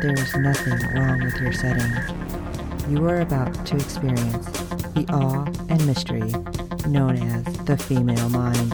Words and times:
there 0.00 0.14
is 0.14 0.34
nothing 0.34 0.78
wrong 0.94 1.22
with 1.22 1.38
your 1.42 1.52
setting. 1.52 1.92
You 2.88 3.06
are 3.06 3.20
about 3.20 3.66
to 3.66 3.76
experience 3.76 4.46
the 4.94 5.04
awe 5.10 5.44
and 5.68 5.86
mystery 5.86 6.32
known 6.88 7.18
as 7.18 7.44
the 7.66 7.76
female 7.76 8.30
mind. 8.30 8.72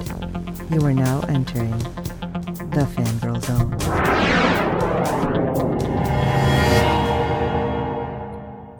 You 0.70 0.87
are 0.87 0.95
now 0.95 1.23
entering 1.23 1.77
the 2.70 2.87
fangirl 2.95 3.43
zone. 3.43 3.77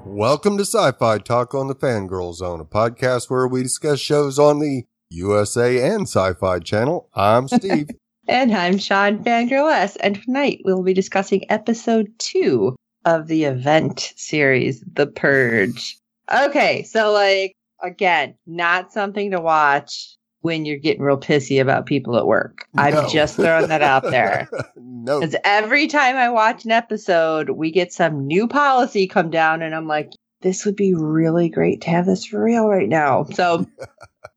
Welcome 0.04 0.56
to 0.59 0.65
Sci-Fi 0.65 1.18
Talk 1.18 1.52
on 1.52 1.66
the 1.66 1.74
Fangirl 1.74 2.32
Zone, 2.32 2.60
a 2.60 2.65
podcast 2.65 3.28
where 3.28 3.48
we 3.48 3.65
discuss 3.65 3.98
shows 3.98 4.38
on 4.38 4.60
the 4.60 4.84
USA 5.10 5.82
and 5.82 6.02
Sci-Fi 6.02 6.60
Channel. 6.60 7.09
I'm 7.12 7.48
Steve. 7.48 7.88
And 8.28 8.54
I'm 8.56 8.78
Sean 8.78 9.22
S. 9.26 9.96
And 9.96 10.20
tonight 10.20 10.60
we'll 10.64 10.82
be 10.82 10.94
discussing 10.94 11.48
episode 11.48 12.12
two 12.18 12.74
of 13.04 13.28
the 13.28 13.45
event 13.45 14.12
series, 14.16 14.82
The 14.95 15.06
Purge. 15.06 15.96
Okay, 16.32 16.82
so 16.82 17.12
like 17.12 17.54
again, 17.80 18.34
not 18.46 18.92
something 18.92 19.30
to 19.30 19.40
watch 19.40 20.16
when 20.40 20.64
you're 20.64 20.78
getting 20.78 21.02
real 21.02 21.18
pissy 21.18 21.60
about 21.60 21.86
people 21.86 22.16
at 22.16 22.26
work. 22.26 22.66
No. 22.74 22.82
I'm 22.82 23.10
just 23.10 23.36
throwing 23.36 23.68
that 23.68 23.82
out 23.82 24.02
there. 24.02 24.48
no, 24.76 25.20
Because 25.20 25.36
every 25.45 25.86
time 25.86 26.16
I 26.16 26.29
watch 26.29 26.64
an 26.64 26.73
episode, 26.73 27.51
we 27.51 27.70
get 27.70 27.92
some 27.92 28.26
new 28.26 28.48
policy 28.48 29.06
come 29.06 29.30
down, 29.30 29.62
and 29.62 29.73
I'm 29.73 29.86
like, 29.86 30.10
this 30.40 30.64
would 30.64 30.76
be 30.76 30.95
really 30.95 31.48
great 31.48 31.82
to 31.82 31.90
have 31.90 32.06
this 32.06 32.24
for 32.26 32.42
real 32.42 32.66
right 32.66 32.88
now. 32.88 33.24
So 33.24 33.66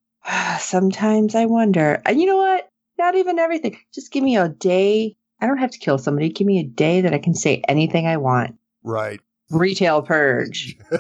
sometimes 0.60 1.34
I 1.34 1.46
wonder, 1.46 2.04
and 2.06 2.20
you 2.20 2.28
know 2.28 2.38
what? 2.38 2.69
Not 3.00 3.16
even 3.16 3.40
everything. 3.40 3.78
Just 3.94 4.12
give 4.12 4.24
me 4.24 4.38
a 4.38 4.50
day. 4.50 5.16
I 5.42 5.48
don't 5.48 5.58
have 5.58 5.72
to 5.72 5.80
kill 5.80 5.98
somebody. 5.98 6.30
Give 6.30 6.46
me 6.46 6.60
a 6.60 6.64
day 6.64 7.00
that 7.02 7.14
I 7.14 7.18
can 7.18 7.34
say 7.34 7.64
anything 7.68 8.06
I 8.06 8.18
want. 8.18 8.56
right. 8.84 9.20
Retail 9.50 10.04
purge. 10.04 10.78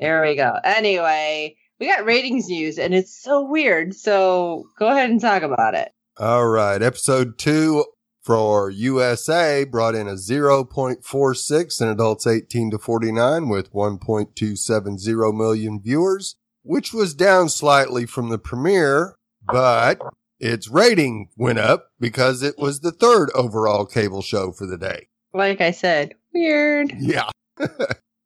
There 0.00 0.22
we 0.22 0.34
go. 0.36 0.54
Anyway, 0.62 1.56
we 1.80 1.86
got 1.86 2.04
ratings 2.04 2.48
news, 2.48 2.78
and 2.78 2.94
it's 2.94 3.16
so 3.22 3.42
weird. 3.42 3.94
So 3.94 4.64
go 4.78 4.88
ahead 4.88 5.08
and 5.10 5.20
talk 5.20 5.42
about 5.42 5.74
it. 5.74 5.92
All 6.18 6.46
right. 6.46 6.82
Episode 6.82 7.38
two 7.38 7.84
for 8.22 8.68
USA 8.70 9.64
brought 9.64 9.94
in 9.94 10.06
a 10.06 10.14
0.46 10.14 11.80
in 11.80 11.88
adults 11.88 12.26
18 12.26 12.72
to 12.72 12.78
49 12.78 13.48
with 13.48 13.72
1.270 13.72 15.34
million 15.34 15.80
viewers, 15.80 16.36
which 16.62 16.92
was 16.92 17.14
down 17.14 17.48
slightly 17.48 18.04
from 18.06 18.28
the 18.28 18.38
premiere, 18.38 19.14
but 19.46 19.98
its 20.38 20.68
rating 20.68 21.28
went 21.36 21.58
up 21.58 21.90
because 21.98 22.42
it 22.42 22.58
was 22.58 22.80
the 22.80 22.92
third 22.92 23.30
overall 23.34 23.86
cable 23.86 24.22
show 24.22 24.52
for 24.52 24.66
the 24.66 24.76
day. 24.78 25.08
Like 25.32 25.60
I 25.60 25.70
said, 25.70 26.14
weird. 26.34 26.92
Yeah. 26.98 27.30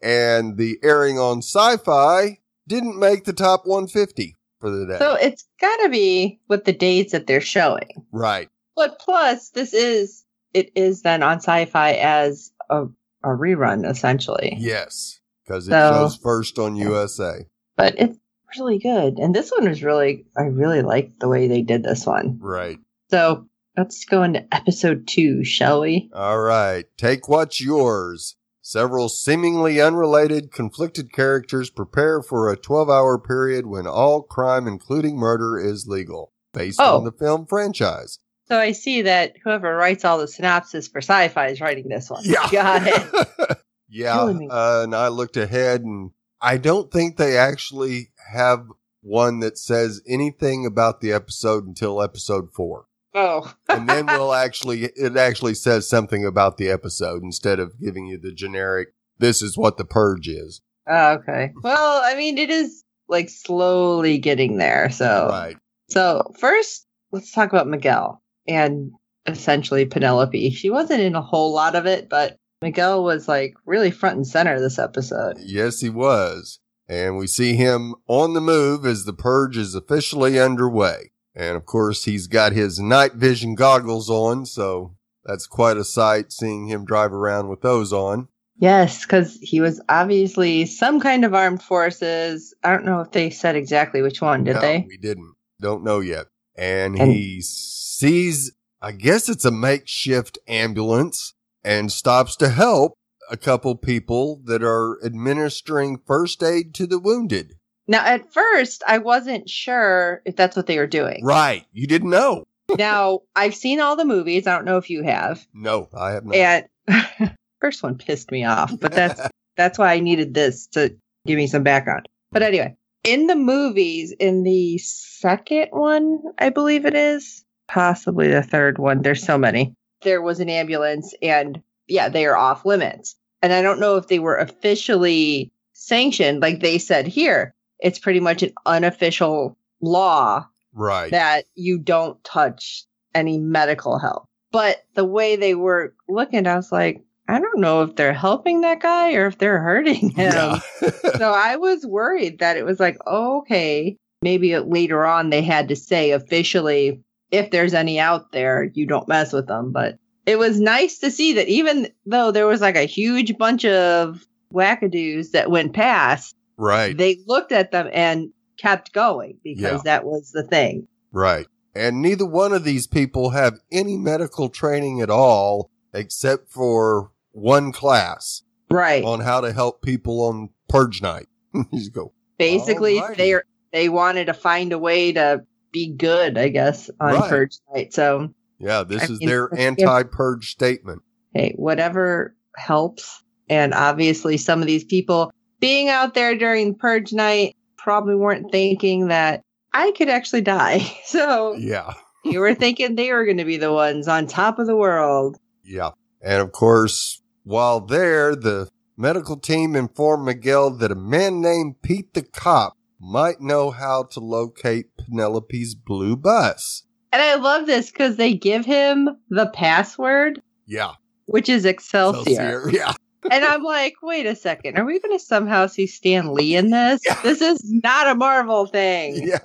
and 0.02 0.56
the 0.56 0.78
airing 0.82 1.18
on 1.18 1.38
sci-fi 1.38 2.38
didn't 2.68 2.98
make 2.98 3.24
the 3.24 3.32
top 3.32 3.62
150 3.66 4.36
for 4.60 4.70
the 4.70 4.86
day. 4.86 4.98
So 4.98 5.14
it's 5.14 5.44
got 5.60 5.76
to 5.84 5.88
be 5.88 6.40
with 6.48 6.64
the 6.64 6.72
dates 6.72 7.12
that 7.12 7.26
they're 7.26 7.40
showing. 7.40 7.88
right. 8.12 8.48
But 8.76 8.98
plus, 8.98 9.50
this 9.50 9.74
is 9.74 10.24
it 10.54 10.70
is 10.74 11.02
then 11.02 11.22
on 11.22 11.36
sci-fi 11.38 11.92
as 11.94 12.50
a, 12.70 12.84
a 13.22 13.28
rerun 13.28 13.88
essentially. 13.88 14.54
Yes. 14.58 15.20
Because 15.44 15.66
it 15.68 15.72
So- 15.72 15.92
shows 15.92 16.16
first 16.16 16.58
on 16.58 16.76
USA. 16.76 17.46
But 17.76 17.94
it's 17.98 18.18
really 18.58 18.78
good, 18.78 19.18
and 19.18 19.34
this 19.34 19.50
one 19.50 19.68
was 19.68 19.82
really 19.82 20.26
I 20.36 20.42
really 20.42 20.82
liked 20.82 21.20
the 21.20 21.28
way 21.28 21.48
they 21.48 21.62
did 21.62 21.82
this 21.82 22.06
one. 22.06 22.38
Right. 22.40 22.78
So 23.10 23.46
let's 23.76 24.04
go 24.04 24.22
into 24.22 24.46
episode 24.54 25.06
two, 25.08 25.44
shall 25.44 25.80
we? 25.80 26.10
All 26.14 26.40
right. 26.40 26.84
Take 26.96 27.28
what's 27.28 27.60
yours. 27.60 28.36
Several 28.62 29.08
seemingly 29.08 29.80
unrelated, 29.80 30.52
conflicted 30.52 31.12
characters 31.12 31.70
prepare 31.70 32.22
for 32.22 32.50
a 32.50 32.56
12 32.56 32.88
hour 32.88 33.18
period 33.18 33.66
when 33.66 33.86
all 33.86 34.22
crime, 34.22 34.68
including 34.68 35.16
murder, 35.16 35.58
is 35.58 35.86
legal, 35.88 36.32
based 36.52 36.78
Oh. 36.80 36.98
on 36.98 37.04
the 37.04 37.10
film 37.12 37.46
franchise. 37.46 38.18
So 38.46 38.58
I 38.58 38.72
see 38.72 39.02
that 39.02 39.34
whoever 39.42 39.74
writes 39.76 40.04
all 40.04 40.18
the 40.18 40.28
synopsis 40.28 40.88
for 40.88 40.98
sci-fi 40.98 41.48
is 41.48 41.60
writing 41.60 41.88
this 41.88 42.10
one. 42.10 42.22
Yeah. 42.24 42.48
got 42.50 42.82
it. 42.84 43.58
yeah. 43.88 44.18
Uh, 44.20 44.82
and 44.84 44.94
I 44.94 45.08
looked 45.08 45.36
ahead 45.36 45.82
and 45.82 46.10
I 46.42 46.56
don't 46.56 46.90
think 46.90 47.16
they 47.16 47.36
actually 47.36 48.10
have 48.32 48.66
one 49.02 49.40
that 49.40 49.58
says 49.58 50.02
anything 50.06 50.66
about 50.66 51.00
the 51.00 51.12
episode 51.12 51.66
until 51.66 52.02
episode 52.02 52.52
four. 52.52 52.86
Oh, 53.14 53.52
And 53.68 53.88
then 53.88 54.06
we'll 54.06 54.32
actually, 54.34 54.84
it 54.84 55.16
actually 55.16 55.54
says 55.54 55.88
something 55.88 56.24
about 56.24 56.56
the 56.58 56.70
episode 56.70 57.22
instead 57.22 57.58
of 57.58 57.78
giving 57.80 58.06
you 58.06 58.18
the 58.18 58.32
generic, 58.32 58.88
this 59.18 59.42
is 59.42 59.56
what 59.58 59.76
the 59.76 59.84
purge 59.84 60.28
is. 60.28 60.60
Oh, 60.88 61.12
okay. 61.14 61.52
Well, 61.62 62.00
I 62.04 62.14
mean, 62.16 62.38
it 62.38 62.50
is 62.50 62.84
like 63.08 63.28
slowly 63.28 64.18
getting 64.18 64.58
there. 64.58 64.90
So, 64.90 65.28
Right. 65.30 65.56
so 65.88 66.32
first, 66.38 66.86
let's 67.12 67.32
talk 67.32 67.50
about 67.52 67.68
Miguel 67.68 68.22
and 68.46 68.92
essentially 69.26 69.84
Penelope. 69.84 70.50
She 70.50 70.70
wasn't 70.70 71.00
in 71.02 71.14
a 71.14 71.22
whole 71.22 71.52
lot 71.52 71.74
of 71.74 71.86
it, 71.86 72.08
but 72.08 72.36
Miguel 72.62 73.02
was 73.02 73.26
like 73.26 73.54
really 73.64 73.90
front 73.90 74.16
and 74.16 74.26
center 74.26 74.60
this 74.60 74.78
episode. 74.78 75.36
Yes, 75.40 75.80
he 75.80 75.88
was. 75.88 76.60
And 76.88 77.16
we 77.16 77.26
see 77.26 77.54
him 77.54 77.94
on 78.06 78.34
the 78.34 78.40
move 78.40 78.84
as 78.84 79.04
the 79.04 79.12
purge 79.12 79.56
is 79.56 79.74
officially 79.74 80.38
underway. 80.38 81.12
And 81.34 81.56
of 81.56 81.64
course, 81.64 82.04
he's 82.04 82.26
got 82.26 82.52
his 82.52 82.78
night 82.80 83.14
vision 83.14 83.54
goggles 83.54 84.10
on, 84.10 84.44
so 84.44 84.96
that's 85.24 85.46
quite 85.46 85.76
a 85.76 85.84
sight 85.84 86.32
seeing 86.32 86.66
him 86.66 86.84
drive 86.84 87.12
around 87.12 87.48
with 87.48 87.60
those 87.62 87.92
on. 87.92 88.28
Yes, 88.56 89.02
because 89.06 89.38
he 89.40 89.60
was 89.60 89.80
obviously 89.88 90.66
some 90.66 91.00
kind 91.00 91.24
of 91.24 91.32
armed 91.32 91.62
forces. 91.62 92.52
I 92.62 92.70
don't 92.72 92.84
know 92.84 93.00
if 93.00 93.12
they 93.12 93.30
said 93.30 93.56
exactly 93.56 94.02
which 94.02 94.20
one, 94.20 94.44
did 94.44 94.56
No, 94.56 94.60
they? 94.60 94.84
We 94.86 94.98
didn't. 94.98 95.34
Don't 95.60 95.84
know 95.84 96.00
yet. 96.00 96.26
And, 96.56 96.98
And- 96.98 97.12
he 97.12 97.40
sees, 97.40 98.52
I 98.82 98.92
guess 98.92 99.28
it's 99.30 99.44
a 99.46 99.50
makeshift 99.50 100.38
ambulance 100.48 101.34
and 101.64 101.90
stops 101.90 102.36
to 102.36 102.48
help 102.48 102.94
a 103.30 103.36
couple 103.36 103.74
people 103.76 104.40
that 104.44 104.62
are 104.62 104.98
administering 105.04 105.98
first 105.98 106.42
aid 106.42 106.74
to 106.74 106.86
the 106.86 106.98
wounded. 106.98 107.54
Now, 107.86 108.04
at 108.04 108.32
first, 108.32 108.82
I 108.86 108.98
wasn't 108.98 109.48
sure 109.48 110.22
if 110.24 110.36
that's 110.36 110.56
what 110.56 110.66
they 110.66 110.78
were 110.78 110.86
doing. 110.86 111.24
Right. 111.24 111.64
You 111.72 111.86
didn't 111.86 112.10
know. 112.10 112.44
now, 112.78 113.20
I've 113.34 113.54
seen 113.54 113.80
all 113.80 113.96
the 113.96 114.04
movies. 114.04 114.46
I 114.46 114.54
don't 114.54 114.64
know 114.64 114.76
if 114.76 114.90
you 114.90 115.02
have. 115.02 115.44
No, 115.52 115.88
I 115.92 116.12
have 116.12 116.24
not. 116.24 116.36
And 116.36 116.66
first 117.60 117.82
one 117.82 117.98
pissed 117.98 118.30
me 118.30 118.44
off, 118.44 118.72
but 118.78 118.92
that's 118.92 119.20
that's 119.56 119.78
why 119.78 119.92
I 119.92 120.00
needed 120.00 120.34
this 120.34 120.66
to 120.68 120.94
give 121.26 121.36
me 121.36 121.46
some 121.46 121.62
background. 121.62 122.06
But 122.30 122.42
anyway, 122.42 122.76
in 123.04 123.26
the 123.26 123.36
movies, 123.36 124.12
in 124.18 124.42
the 124.42 124.78
second 124.78 125.68
one, 125.70 126.20
I 126.38 126.50
believe 126.50 126.84
it 126.84 126.94
is, 126.94 127.44
possibly 127.68 128.28
the 128.28 128.42
third 128.42 128.78
one, 128.78 129.02
there's 129.02 129.24
so 129.24 129.36
many. 129.36 129.74
There 130.02 130.22
was 130.22 130.40
an 130.40 130.48
ambulance 130.48 131.14
and 131.22 131.62
yeah, 131.86 132.08
they 132.08 132.26
are 132.26 132.36
off 132.36 132.64
limits. 132.64 133.16
And 133.42 133.52
I 133.52 133.62
don't 133.62 133.80
know 133.80 133.96
if 133.96 134.08
they 134.08 134.18
were 134.18 134.36
officially 134.36 135.52
sanctioned 135.72 136.42
like 136.42 136.60
they 136.60 136.78
said 136.78 137.06
here. 137.06 137.54
It's 137.80 137.98
pretty 137.98 138.20
much 138.20 138.42
an 138.42 138.52
unofficial 138.66 139.56
law 139.80 140.46
right. 140.74 141.10
that 141.10 141.46
you 141.54 141.78
don't 141.78 142.22
touch 142.24 142.84
any 143.14 143.38
medical 143.38 143.98
help. 143.98 144.26
But 144.52 144.84
the 144.94 145.04
way 145.04 145.36
they 145.36 145.54
were 145.54 145.94
looking, 146.08 146.46
I 146.46 146.56
was 146.56 146.72
like, 146.72 147.02
I 147.28 147.38
don't 147.38 147.60
know 147.60 147.82
if 147.82 147.94
they're 147.94 148.12
helping 148.12 148.62
that 148.62 148.80
guy 148.80 149.14
or 149.14 149.26
if 149.26 149.38
they're 149.38 149.60
hurting 149.60 150.10
him. 150.10 150.60
So 151.18 151.32
I 151.32 151.56
was 151.56 151.84
worried 151.84 152.38
that 152.38 152.56
it 152.56 152.64
was 152.64 152.80
like, 152.80 152.96
oh, 153.06 153.40
okay, 153.40 153.96
maybe 154.22 154.58
later 154.58 155.04
on 155.04 155.28
they 155.28 155.42
had 155.42 155.68
to 155.68 155.76
say 155.76 156.12
officially, 156.12 157.02
if 157.30 157.50
there's 157.50 157.74
any 157.74 157.98
out 157.98 158.32
there, 158.32 158.64
you 158.74 158.86
don't 158.86 159.08
mess 159.08 159.32
with 159.32 159.46
them. 159.46 159.72
But 159.72 159.98
it 160.26 160.38
was 160.38 160.60
nice 160.60 160.98
to 160.98 161.10
see 161.10 161.34
that 161.34 161.48
even 161.48 161.88
though 162.06 162.30
there 162.30 162.46
was 162.46 162.60
like 162.60 162.76
a 162.76 162.84
huge 162.84 163.36
bunch 163.38 163.64
of 163.64 164.24
wackadoos 164.52 165.30
that 165.32 165.50
went 165.50 165.72
past, 165.74 166.34
right. 166.56 166.96
they 166.96 167.18
looked 167.26 167.52
at 167.52 167.70
them 167.72 167.88
and 167.92 168.30
kept 168.58 168.92
going 168.92 169.38
because 169.42 169.62
Yeah. 169.62 169.80
that 169.84 170.04
was 170.04 170.30
the 170.32 170.42
thing. 170.42 170.86
Right. 171.12 171.46
And 171.74 172.02
neither 172.02 172.26
one 172.26 172.52
of 172.52 172.64
these 172.64 172.86
people 172.86 173.30
have 173.30 173.58
any 173.70 173.96
medical 173.96 174.48
training 174.48 175.00
at 175.00 175.10
all 175.10 175.70
except 175.94 176.50
for 176.50 177.10
one 177.32 177.72
class. 177.72 178.42
Right. 178.70 179.02
on 179.02 179.18
how 179.20 179.40
to 179.40 179.52
help 179.52 179.82
people 179.82 180.22
on 180.22 180.50
purge 180.68 181.02
night. 181.02 181.26
you 181.72 181.90
go, 181.90 182.12
Basically, 182.38 183.00
they 183.16 183.34
they 183.72 183.88
wanted 183.88 184.26
to 184.26 184.32
find 184.34 184.72
a 184.72 184.78
way 184.78 185.12
to 185.12 185.44
be 185.72 185.92
good, 185.94 186.36
I 186.38 186.48
guess, 186.48 186.90
on 187.00 187.14
Right. 187.14 187.30
purge 187.30 187.56
night. 187.74 187.92
So 187.94 188.28
yeah, 188.58 188.82
this 188.84 189.02
I 189.02 189.12
is 189.12 189.20
mean, 189.20 189.28
their 189.28 189.48
anti-purge 189.54 190.50
statement. 190.50 191.02
hey, 191.34 191.54
whatever 191.56 192.34
helps. 192.56 193.22
And 193.48 193.74
obviously, 193.74 194.36
some 194.36 194.60
of 194.60 194.66
these 194.66 194.84
people 194.84 195.32
being 195.60 195.88
out 195.88 196.14
there 196.14 196.36
during 196.36 196.74
purge 196.74 197.12
night 197.12 197.56
probably 197.76 198.14
weren't 198.14 198.52
thinking 198.52 199.08
that 199.08 199.42
I 199.72 199.92
could 199.92 200.08
actually 200.08 200.42
die. 200.42 200.80
So 201.06 201.54
Yeah, 201.54 201.92
you 202.24 202.40
were 202.40 202.54
thinking 202.54 202.94
they 202.94 203.12
were 203.12 203.24
going 203.24 203.38
to 203.38 203.44
be 203.44 203.56
the 203.56 203.72
ones 203.72 204.06
on 204.08 204.26
top 204.26 204.58
of 204.58 204.66
the 204.66 204.76
world. 204.76 205.36
yeah. 205.64 205.90
And 206.22 206.42
of 206.42 206.52
course, 206.52 207.22
while 207.44 207.80
there, 207.80 208.36
the 208.36 208.68
medical 208.96 209.38
team 209.38 209.74
informed 209.74 210.26
Miguel 210.26 210.70
that 210.72 210.92
a 210.92 210.94
man 210.94 211.40
named 211.40 211.80
Pete 211.82 212.12
the 212.12 212.22
cop 212.22 212.74
might 213.00 213.40
know 213.40 213.70
how 213.70 214.04
to 214.12 214.20
locate 214.20 214.86
Penelope's 214.96 215.74
blue 215.74 216.16
bus. 216.16 216.84
And 217.12 217.20
I 217.22 217.34
love 217.36 217.66
this 217.66 217.90
because 217.90 218.16
they 218.16 218.34
give 218.34 218.64
him 218.64 219.08
the 219.30 219.46
password, 219.46 220.40
Yeah, 220.66 220.92
which 221.26 221.48
is 221.48 221.64
Excelsior. 221.64 222.20
Excelsior, 222.20 222.70
Yeah, 222.70 222.92
and 223.30 223.44
I'm 223.44 223.62
like, 223.62 223.94
wait 224.02 224.26
a 224.26 224.36
second. 224.36 224.78
Are 224.78 224.84
we 224.84 225.00
going 225.00 225.18
to 225.18 225.24
somehow 225.24 225.66
see 225.66 225.86
Stan 225.86 226.32
Lee 226.32 226.54
in 226.56 226.70
this? 226.70 227.00
Yeah. 227.04 227.20
This 227.22 227.40
is 227.40 227.60
not 227.64 228.08
a 228.08 228.14
Marvel 228.14 228.66
thing. 228.66 229.16
yeah, 229.26 229.38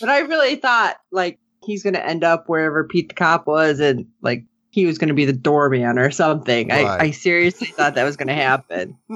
But 0.00 0.08
I 0.08 0.20
really 0.20 0.56
thought 0.56 0.96
like 1.10 1.38
he's 1.62 1.82
going 1.82 1.94
to 1.94 2.04
end 2.06 2.24
up 2.24 2.48
wherever 2.48 2.84
Pete 2.84 3.08
the 3.08 3.14
cop 3.14 3.46
was 3.46 3.80
and 3.80 4.06
like 4.20 4.44
he 4.70 4.86
was 4.86 4.98
going 4.98 5.08
to 5.08 5.14
be 5.14 5.24
the 5.24 5.32
doorman 5.32 5.98
or 5.98 6.10
something. 6.10 6.68
Right. 6.68 6.84
I, 6.84 7.04
I 7.06 7.10
seriously 7.12 7.68
thought 7.68 7.94
that 7.94 8.04
was 8.04 8.16
going 8.16 8.28
to 8.28 8.34
happen. 8.34 8.98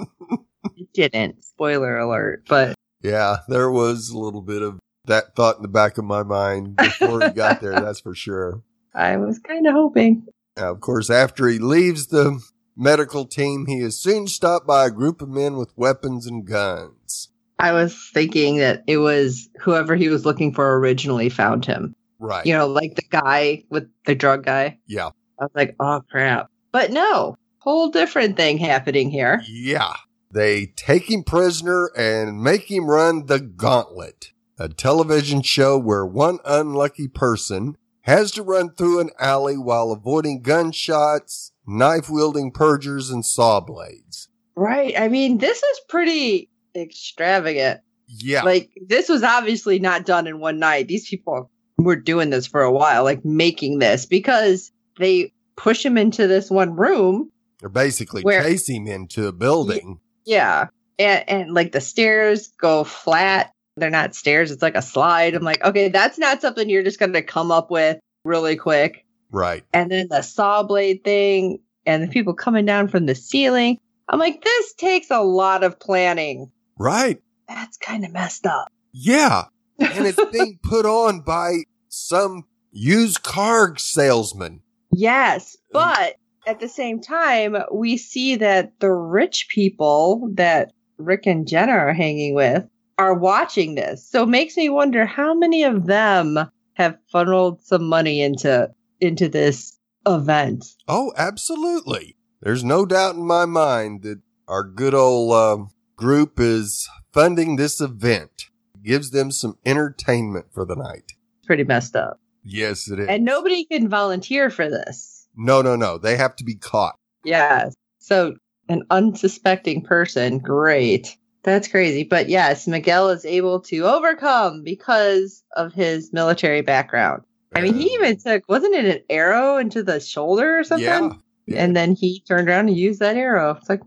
it 0.76 0.88
didn't. 0.94 1.44
Spoiler 1.44 1.98
alert. 1.98 2.44
But 2.48 2.74
yeah. 3.02 3.38
There 3.48 3.70
was 3.70 4.10
a 4.10 4.18
little 4.18 4.42
bit 4.42 4.62
of 4.62 4.78
that 5.06 5.34
thought 5.34 5.56
in 5.56 5.62
the 5.62 5.68
back 5.68 5.98
of 5.98 6.04
my 6.04 6.22
mind 6.22 6.76
before 6.76 7.22
he 7.22 7.30
got 7.30 7.60
there. 7.60 7.72
That's 7.80 8.00
for 8.00 8.14
sure. 8.14 8.62
I 8.94 9.16
was 9.16 9.38
kind 9.38 9.66
of 9.66 9.74
hoping. 9.74 10.26
Now, 10.56 10.72
of 10.72 10.80
course, 10.80 11.10
after 11.10 11.48
he 11.48 11.58
leaves 11.58 12.08
the 12.08 12.40
medical 12.76 13.24
team, 13.24 13.66
he 13.66 13.80
is 13.80 14.00
soon 14.00 14.26
stopped 14.26 14.66
by 14.66 14.86
a 14.86 14.90
group 14.90 15.22
of 15.22 15.28
men 15.28 15.56
with 15.56 15.76
weapons 15.76 16.26
and 16.26 16.46
guns. 16.46 17.28
I 17.58 17.72
was 17.72 18.10
thinking 18.14 18.56
that 18.56 18.82
it 18.86 18.96
was 18.96 19.48
whoever 19.60 19.94
he 19.94 20.08
was 20.08 20.24
looking 20.24 20.52
for 20.54 20.78
originally 20.78 21.28
found 21.28 21.66
him. 21.66 21.94
Right. 22.18 22.44
You 22.46 22.54
know, 22.54 22.66
like 22.66 22.94
the 22.94 23.02
guy 23.10 23.64
with 23.70 23.88
the 24.06 24.14
drug 24.14 24.44
guy. 24.44 24.78
Yeah. 24.86 25.10
I 25.38 25.44
was 25.44 25.50
like, 25.54 25.76
oh 25.78 26.02
crap. 26.10 26.50
But 26.72 26.90
no, 26.90 27.36
whole 27.58 27.90
different 27.90 28.36
thing 28.36 28.58
happening 28.58 29.10
here. 29.10 29.42
Yeah. 29.46 29.94
They 30.32 30.66
take 30.66 31.10
him 31.10 31.24
prisoner 31.24 31.90
and 31.96 32.42
make 32.42 32.70
him 32.70 32.86
run 32.88 33.26
the 33.26 33.40
gauntlet, 33.40 34.32
a 34.58 34.68
television 34.68 35.42
show 35.42 35.76
where 35.76 36.06
one 36.06 36.38
unlucky 36.44 37.08
person 37.08 37.76
has 38.02 38.30
to 38.32 38.42
run 38.42 38.70
through 38.70 39.00
an 39.00 39.10
alley 39.18 39.58
while 39.58 39.90
avoiding 39.90 40.42
gunshots, 40.42 41.52
knife 41.66 42.08
wielding 42.08 42.52
purgers, 42.52 43.10
and 43.10 43.26
saw 43.26 43.60
blades. 43.60 44.28
Right. 44.54 44.94
I 44.98 45.08
mean, 45.08 45.38
this 45.38 45.62
is 45.62 45.80
pretty 45.88 46.48
extravagant. 46.76 47.80
Yeah. 48.06 48.42
Like, 48.42 48.70
this 48.86 49.08
was 49.08 49.22
obviously 49.22 49.78
not 49.78 50.06
done 50.06 50.26
in 50.26 50.38
one 50.38 50.58
night. 50.58 50.88
These 50.88 51.08
people 51.08 51.50
were 51.76 51.96
doing 51.96 52.30
this 52.30 52.46
for 52.46 52.62
a 52.62 52.72
while, 52.72 53.04
like 53.04 53.24
making 53.24 53.78
this 53.78 54.06
because 54.06 54.70
they 54.98 55.32
push 55.56 55.84
him 55.84 55.98
into 55.98 56.26
this 56.26 56.50
one 56.50 56.76
room. 56.76 57.30
They're 57.60 57.68
basically 57.68 58.22
Where- 58.22 58.42
chase 58.42 58.68
him 58.68 58.86
into 58.86 59.26
a 59.26 59.32
building. 59.32 60.00
Yeah. 60.30 60.68
And, 60.98 61.24
and 61.28 61.54
like 61.54 61.72
the 61.72 61.80
stairs 61.80 62.52
go 62.60 62.84
flat. 62.84 63.52
They're 63.76 63.90
not 63.90 64.14
stairs. 64.14 64.50
It's 64.50 64.62
like 64.62 64.76
a 64.76 64.82
slide. 64.82 65.34
I'm 65.34 65.42
like, 65.42 65.64
okay, 65.64 65.88
that's 65.88 66.18
not 66.18 66.40
something 66.40 66.68
you're 66.68 66.82
just 66.84 66.98
going 67.00 67.14
to 67.14 67.22
come 67.22 67.50
up 67.50 67.70
with 67.70 67.98
really 68.24 68.56
quick. 68.56 69.04
Right. 69.32 69.62
and 69.72 69.90
then 69.92 70.08
the 70.10 70.22
saw 70.22 70.64
blade 70.64 71.04
thing 71.04 71.60
and 71.86 72.02
the 72.02 72.08
people 72.08 72.34
coming 72.34 72.66
down 72.66 72.88
from 72.88 73.06
the 73.06 73.14
ceiling. 73.14 73.78
I'm 74.08 74.18
like, 74.18 74.42
this 74.42 74.74
takes 74.74 75.08
a 75.10 75.22
lot 75.22 75.62
of 75.62 75.78
planning. 75.78 76.50
Right. 76.76 77.22
That's 77.48 77.76
kind 77.76 78.04
of 78.04 78.12
messed 78.12 78.44
up. 78.46 78.68
Yeah. 78.92 79.44
And 79.78 80.04
it's 80.06 80.18
being 80.32 80.58
put 80.64 80.84
on 80.84 81.20
by 81.20 81.62
some 81.88 82.44
used 82.72 83.22
car 83.22 83.76
salesman. 83.76 84.62
yes, 84.92 85.56
but 85.72 86.16
at 86.46 86.60
the 86.60 86.68
same 86.68 87.00
time, 87.00 87.56
we 87.72 87.96
see 87.96 88.36
that 88.36 88.72
the 88.80 88.92
rich 88.92 89.48
people 89.50 90.30
that 90.34 90.72
Rick 90.98 91.26
and 91.26 91.46
Jenna 91.46 91.72
are 91.72 91.94
hanging 91.94 92.34
with 92.34 92.66
are 92.98 93.14
watching 93.14 93.74
this. 93.74 94.06
So 94.06 94.24
it 94.24 94.28
makes 94.28 94.56
me 94.56 94.68
wonder 94.68 95.06
how 95.06 95.34
many 95.34 95.64
of 95.64 95.86
them 95.86 96.38
have 96.74 96.98
funneled 97.10 97.62
some 97.64 97.84
money 97.84 98.20
into 98.22 98.70
into 99.00 99.28
this 99.28 99.78
event. 100.06 100.64
Oh, 100.88 101.12
absolutely. 101.16 102.16
There's 102.42 102.64
no 102.64 102.84
doubt 102.86 103.14
in 103.16 103.26
my 103.26 103.46
mind 103.46 104.02
that 104.02 104.20
our 104.48 104.62
good 104.62 104.94
old 104.94 105.32
uh, 105.32 105.64
group 105.96 106.38
is 106.38 106.88
funding 107.12 107.56
this 107.56 107.80
event. 107.80 108.46
Gives 108.82 109.10
them 109.10 109.30
some 109.30 109.58
entertainment 109.66 110.46
for 110.52 110.64
the 110.64 110.76
night. 110.76 111.12
Pretty 111.44 111.64
messed 111.64 111.96
up. 111.96 112.18
Yes, 112.42 112.90
it 112.90 112.98
is. 112.98 113.08
And 113.08 113.24
nobody 113.24 113.66
can 113.66 113.88
volunteer 113.88 114.48
for 114.48 114.70
this. 114.70 115.19
No, 115.40 115.62
no, 115.62 115.74
no. 115.76 115.98
They 115.98 116.16
have 116.16 116.36
to 116.36 116.44
be 116.44 116.54
caught. 116.54 116.96
Yeah. 117.24 117.70
So 117.98 118.34
an 118.68 118.82
unsuspecting 118.90 119.82
person, 119.82 120.38
great. 120.38 121.16
That's 121.42 121.68
crazy. 121.68 122.04
But 122.04 122.28
yes, 122.28 122.66
Miguel 122.66 123.08
is 123.10 123.24
able 123.24 123.60
to 123.62 123.80
overcome 123.86 124.62
because 124.62 125.42
of 125.56 125.72
his 125.72 126.12
military 126.12 126.60
background. 126.60 127.22
I 127.54 127.62
mean, 127.62 127.74
he 127.74 127.86
even 127.94 128.16
took, 128.18 128.44
wasn't 128.48 128.74
it 128.74 128.84
an 128.84 129.02
arrow 129.10 129.56
into 129.56 129.82
the 129.82 129.98
shoulder 129.98 130.58
or 130.58 130.64
something? 130.64 130.84
Yeah. 130.86 131.10
Yeah. 131.46 131.64
And 131.64 131.74
then 131.74 131.94
he 131.94 132.22
turned 132.28 132.48
around 132.48 132.68
and 132.68 132.76
used 132.76 133.00
that 133.00 133.16
arrow. 133.16 133.56
It's 133.58 133.68
like, 133.68 133.80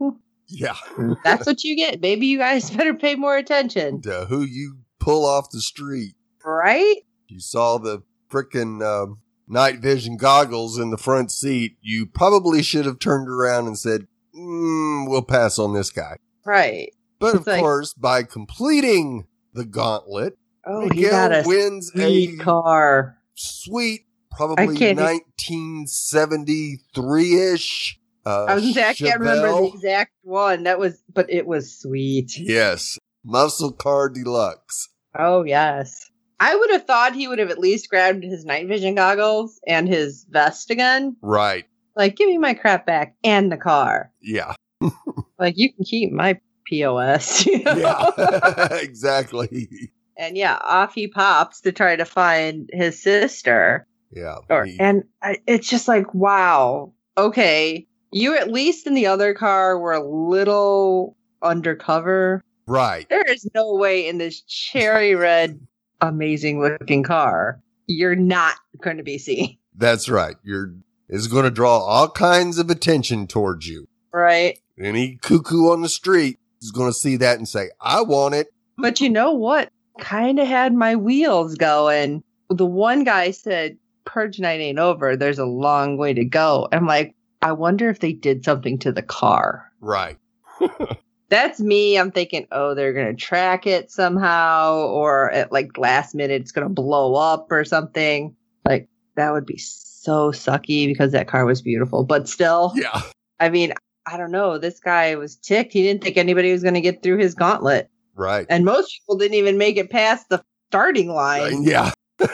Yeah. 0.48 0.76
that's 1.24 1.46
what 1.46 1.64
you 1.64 1.78
get. 1.78 2.02
Maybe 2.02 2.26
you 2.28 2.40
guys 2.40 2.70
better 2.76 2.94
pay 2.94 3.16
more 3.16 3.38
attention. 3.38 4.02
Uh, 4.06 4.26
who 4.26 4.42
you 4.42 4.80
pull 5.00 5.26
off 5.26 5.50
the 5.52 5.62
street. 5.62 6.16
Right? 6.44 6.98
You 7.30 7.40
saw 7.40 7.78
the 7.78 8.04
frickin' 8.30 8.82
um, 8.84 9.18
night 9.48 9.80
vision 9.80 10.18
goggles 10.18 10.78
in 10.78 10.90
the 10.92 10.98
front 10.98 11.32
seat. 11.32 11.78
You 11.82 12.06
probably 12.06 12.62
should 12.64 12.86
have 12.86 13.00
turned 13.00 13.28
around 13.30 13.68
and 13.68 13.78
said, 13.78 14.08
mm, 14.36 15.08
we'll 15.10 15.22
pass 15.24 15.58
on 15.60 15.74
this 15.74 15.90
guy. 15.90 16.16
Right. 16.46 16.94
But 17.20 17.36
of 17.36 17.48
like- 17.48 17.60
course, 17.60 17.94
by 17.94 18.24
completing 18.24 19.28
the 19.54 19.66
gauntlet, 19.66 20.38
Oh, 20.66 20.88
he 20.90 21.02
got 21.10 21.34
a 21.34 21.44
wins 21.46 21.92
sweet 21.94 22.40
a 22.40 22.44
car. 22.44 23.18
sweet, 23.36 24.06
probably 24.32 24.64
e- 24.78 24.94
1973 24.94 27.54
ish. 27.54 28.00
Uh, 28.26 28.46
I 28.46 28.56
was 28.56 28.78
I 28.78 28.94
can't 28.94 29.20
remember 29.20 29.50
the 29.52 29.66
exact 29.74 30.14
one. 30.22 30.64
That 30.64 30.80
was, 30.80 31.04
but 31.14 31.30
it 31.30 31.46
was 31.46 31.78
sweet. 31.78 32.38
Yes, 32.40 32.98
muscle 33.26 33.74
car 33.74 34.08
deluxe. 34.10 34.88
Oh 35.18 35.44
yes. 35.44 36.10
I 36.40 36.56
would 36.56 36.72
have 36.72 36.86
thought 36.86 37.16
he 37.16 37.28
would 37.28 37.40
have 37.40 37.50
at 37.52 37.60
least 37.60 37.90
grabbed 37.90 38.24
his 38.24 38.44
night 38.46 38.68
vision 38.68 38.96
goggles 38.96 39.60
and 39.68 39.88
his 39.88 40.26
vest 40.30 40.70
again. 40.72 41.16
Right. 41.22 41.66
Like, 41.96 42.16
give 42.16 42.28
me 42.28 42.38
my 42.38 42.54
crap 42.54 42.86
back 42.86 43.16
and 43.24 43.52
the 43.52 43.58
car. 43.58 44.12
Yeah. 44.22 44.54
Like, 45.40 45.56
you 45.58 45.74
can 45.74 45.84
keep 45.84 46.12
my 46.12 46.40
POS. 46.68 47.46
You 47.48 47.64
know? 47.64 48.14
Yeah. 48.18 48.74
exactly. 48.82 49.68
and 50.18 50.38
yeah, 50.38 50.58
off 50.64 50.94
he 50.94 51.08
pops 51.08 51.62
to 51.62 51.72
try 51.72 51.96
to 51.96 52.06
find 52.06 52.70
his 52.72 53.02
sister. 53.02 53.86
Yeah. 54.12 54.38
Or, 54.50 54.64
He- 54.66 54.80
and 54.80 55.04
I, 55.22 55.38
it's 55.48 55.68
just 55.68 55.88
like, 55.88 56.14
wow. 56.14 56.94
Okay, 57.18 57.88
you 58.12 58.38
at 58.38 58.52
least 58.52 58.88
in 58.88 58.94
the 58.94 59.08
other 59.08 59.34
car 59.34 59.78
were 59.80 59.92
a 59.94 60.08
little 60.08 61.18
undercover. 61.42 62.42
right. 62.68 63.08
There 63.10 63.24
is 63.24 63.48
no 63.54 63.76
way 63.76 64.08
in 64.08 64.18
this 64.18 64.42
cherry 64.42 65.16
red, 65.16 65.60
amazing 66.04 66.62
looking 66.62 67.04
car 67.04 67.64
you're 67.88 68.16
not 68.16 68.56
going 68.82 68.98
to 68.98 69.04
be 69.04 69.18
seen. 69.18 69.58
That's 69.76 70.10
right. 70.10 70.36
You're 70.44 70.74
is 71.10 71.28
going 71.28 71.44
to 71.44 71.52
draw 71.52 71.80
all 71.80 72.10
kinds 72.10 72.58
of 72.58 72.70
attention 72.70 73.28
towards 73.28 73.68
you. 73.68 73.88
Right. 74.12 74.60
Any 74.80 75.18
cuckoo 75.18 75.72
on 75.72 75.82
the 75.82 75.90
street 75.90 76.40
is 76.62 76.72
going 76.72 76.90
to 76.90 76.98
see 76.98 77.18
that 77.18 77.38
and 77.38 77.48
say, 77.48 77.70
"I 77.82 78.02
want 78.02 78.36
it." 78.36 78.48
But 78.78 79.02
you 79.02 79.10
know 79.10 79.32
what? 79.32 79.70
Kind 80.00 80.40
of 80.40 80.48
had 80.48 80.74
my 80.74 80.96
wheels 80.96 81.56
going. 81.56 82.24
The 82.50 82.66
one 82.66 83.04
guy 83.04 83.32
said, 83.32 83.78
Purge 84.06 84.40
night 84.40 84.60
ain't 84.60 84.80
over. 84.80 85.16
There's 85.16 85.40
a 85.40 85.46
long 85.46 85.98
way 85.98 86.14
to 86.14 86.26
go. 86.26 86.68
I'm 86.72 86.88
like, 86.88 87.16
I 87.42 87.52
wonder 87.52 87.90
if 87.90 88.00
they 88.00 88.14
did 88.14 88.44
something 88.44 88.80
to 88.80 88.92
the 88.92 89.04
car. 89.04 89.72
Right. 89.80 90.18
That's 91.34 91.60
me. 91.60 91.98
I'm 91.98 92.12
thinking, 92.12 92.46
oh, 92.52 92.76
they're 92.76 92.94
going 92.94 93.08
to 93.08 93.20
track 93.20 93.66
it 93.66 93.90
somehow, 93.90 94.86
or 94.86 95.32
at 95.32 95.52
like 95.52 95.76
last 95.80 96.14
minute, 96.14 96.40
it's 96.40 96.52
going 96.52 96.68
to 96.68 96.72
blow 96.72 97.16
up 97.16 97.48
or 97.50 97.66
something. 97.66 98.36
Like, 98.66 98.88
that 99.16 99.34
would 99.34 99.48
be 99.48 99.58
so 99.58 100.32
sucky 100.32 100.86
because 100.86 101.12
that 101.14 101.28
car 101.28 101.44
was 101.46 101.64
beautiful. 101.64 102.04
But 102.04 102.30
still, 102.30 102.72
Yeah. 102.76 103.02
I 103.40 103.50
mean, 103.50 103.74
I 104.06 104.16
don't 104.18 104.30
know. 104.30 104.60
This 104.60 104.80
guy 104.80 105.16
was 105.16 105.36
ticked. 105.36 105.74
He 105.74 105.82
didn't 105.82 106.04
think 106.04 106.18
anybody 106.18 106.52
was 106.52 106.62
going 106.62 106.76
to 106.76 106.82
get 106.82 107.02
through 107.02 107.18
his 107.18 107.34
gauntlet. 107.34 107.90
Right. 108.14 108.46
And 108.48 108.64
most 108.64 109.00
people 109.02 109.18
didn't 109.18 109.38
even 109.40 109.58
make 109.58 109.78
it 109.78 109.90
past 109.90 110.30
the 110.30 110.44
starting 110.70 111.10
line. 111.10 111.64
Yeah. 111.64 111.94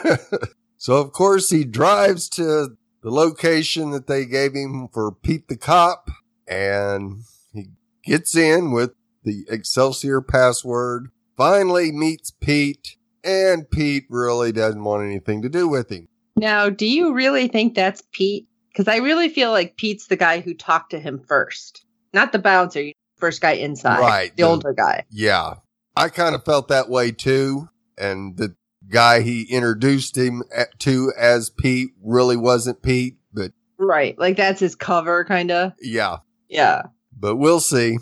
so 0.77 0.97
of 0.97 1.13
course 1.13 1.49
he 1.49 1.63
drives 1.63 2.27
to 2.31 2.75
the 3.01 3.11
location 3.11 3.91
that 3.91 4.07
they 4.07 4.25
gave 4.25 4.53
him 4.53 4.89
for 4.91 5.13
Pete 5.13 5.47
the 5.47 5.55
cop 5.55 6.09
and 6.49 7.21
gets 8.03 8.35
in 8.35 8.71
with 8.71 8.91
the 9.23 9.45
Excelsior 9.49 10.21
password, 10.21 11.09
finally 11.37 11.91
meets 11.91 12.31
Pete 12.31 12.97
and 13.23 13.69
Pete 13.69 14.05
really 14.09 14.51
doesn't 14.51 14.83
want 14.83 15.03
anything 15.03 15.41
to 15.41 15.49
do 15.49 15.67
with 15.67 15.91
him. 15.91 16.07
Now, 16.37 16.69
do 16.69 16.85
you 16.87 17.13
really 17.13 17.47
think 17.49 17.75
that's 17.75 18.01
Pete? 18.13 18.47
Because 18.71 18.87
I 18.87 18.97
really 18.97 19.27
feel 19.29 19.51
like 19.51 19.75
Pete's 19.77 20.07
the 20.07 20.15
guy 20.15 20.39
who 20.39 20.53
talked 20.53 20.91
to 20.91 20.99
him 20.99 21.19
first, 21.27 21.83
not 22.13 22.31
the 22.31 22.39
bouncer, 22.39 22.91
first 23.17 23.41
guy 23.41 23.51
inside, 23.53 23.99
Right, 23.99 24.31
The, 24.37 24.43
the- 24.43 24.49
older 24.49 24.73
guy. 24.73 25.05
Yeah. 25.09 25.55
I 25.97 26.07
kind 26.09 26.33
of 26.35 26.45
felt 26.45 26.69
that 26.69 26.87
way 26.89 27.11
too. 27.11 27.67
And 27.97 28.37
the 28.37 28.55
guy 28.87 29.19
he 29.21 29.43
introduced 29.43 30.17
him 30.17 30.43
at- 30.55 30.79
to 30.79 31.11
as 31.19 31.49
Pete 31.49 31.89
really 32.01 32.37
wasn't 32.37 32.81
Pete, 32.81 33.17
but 33.33 33.51
Right. 33.77 34.17
Like 34.17 34.37
that's 34.37 34.61
his 34.61 34.75
cover, 34.75 35.25
kind 35.25 35.51
of. 35.51 35.73
yeah, 35.81 36.17
Yeah. 36.47 36.83
But 37.19 37.35
we'll 37.35 37.59
see. 37.59 37.97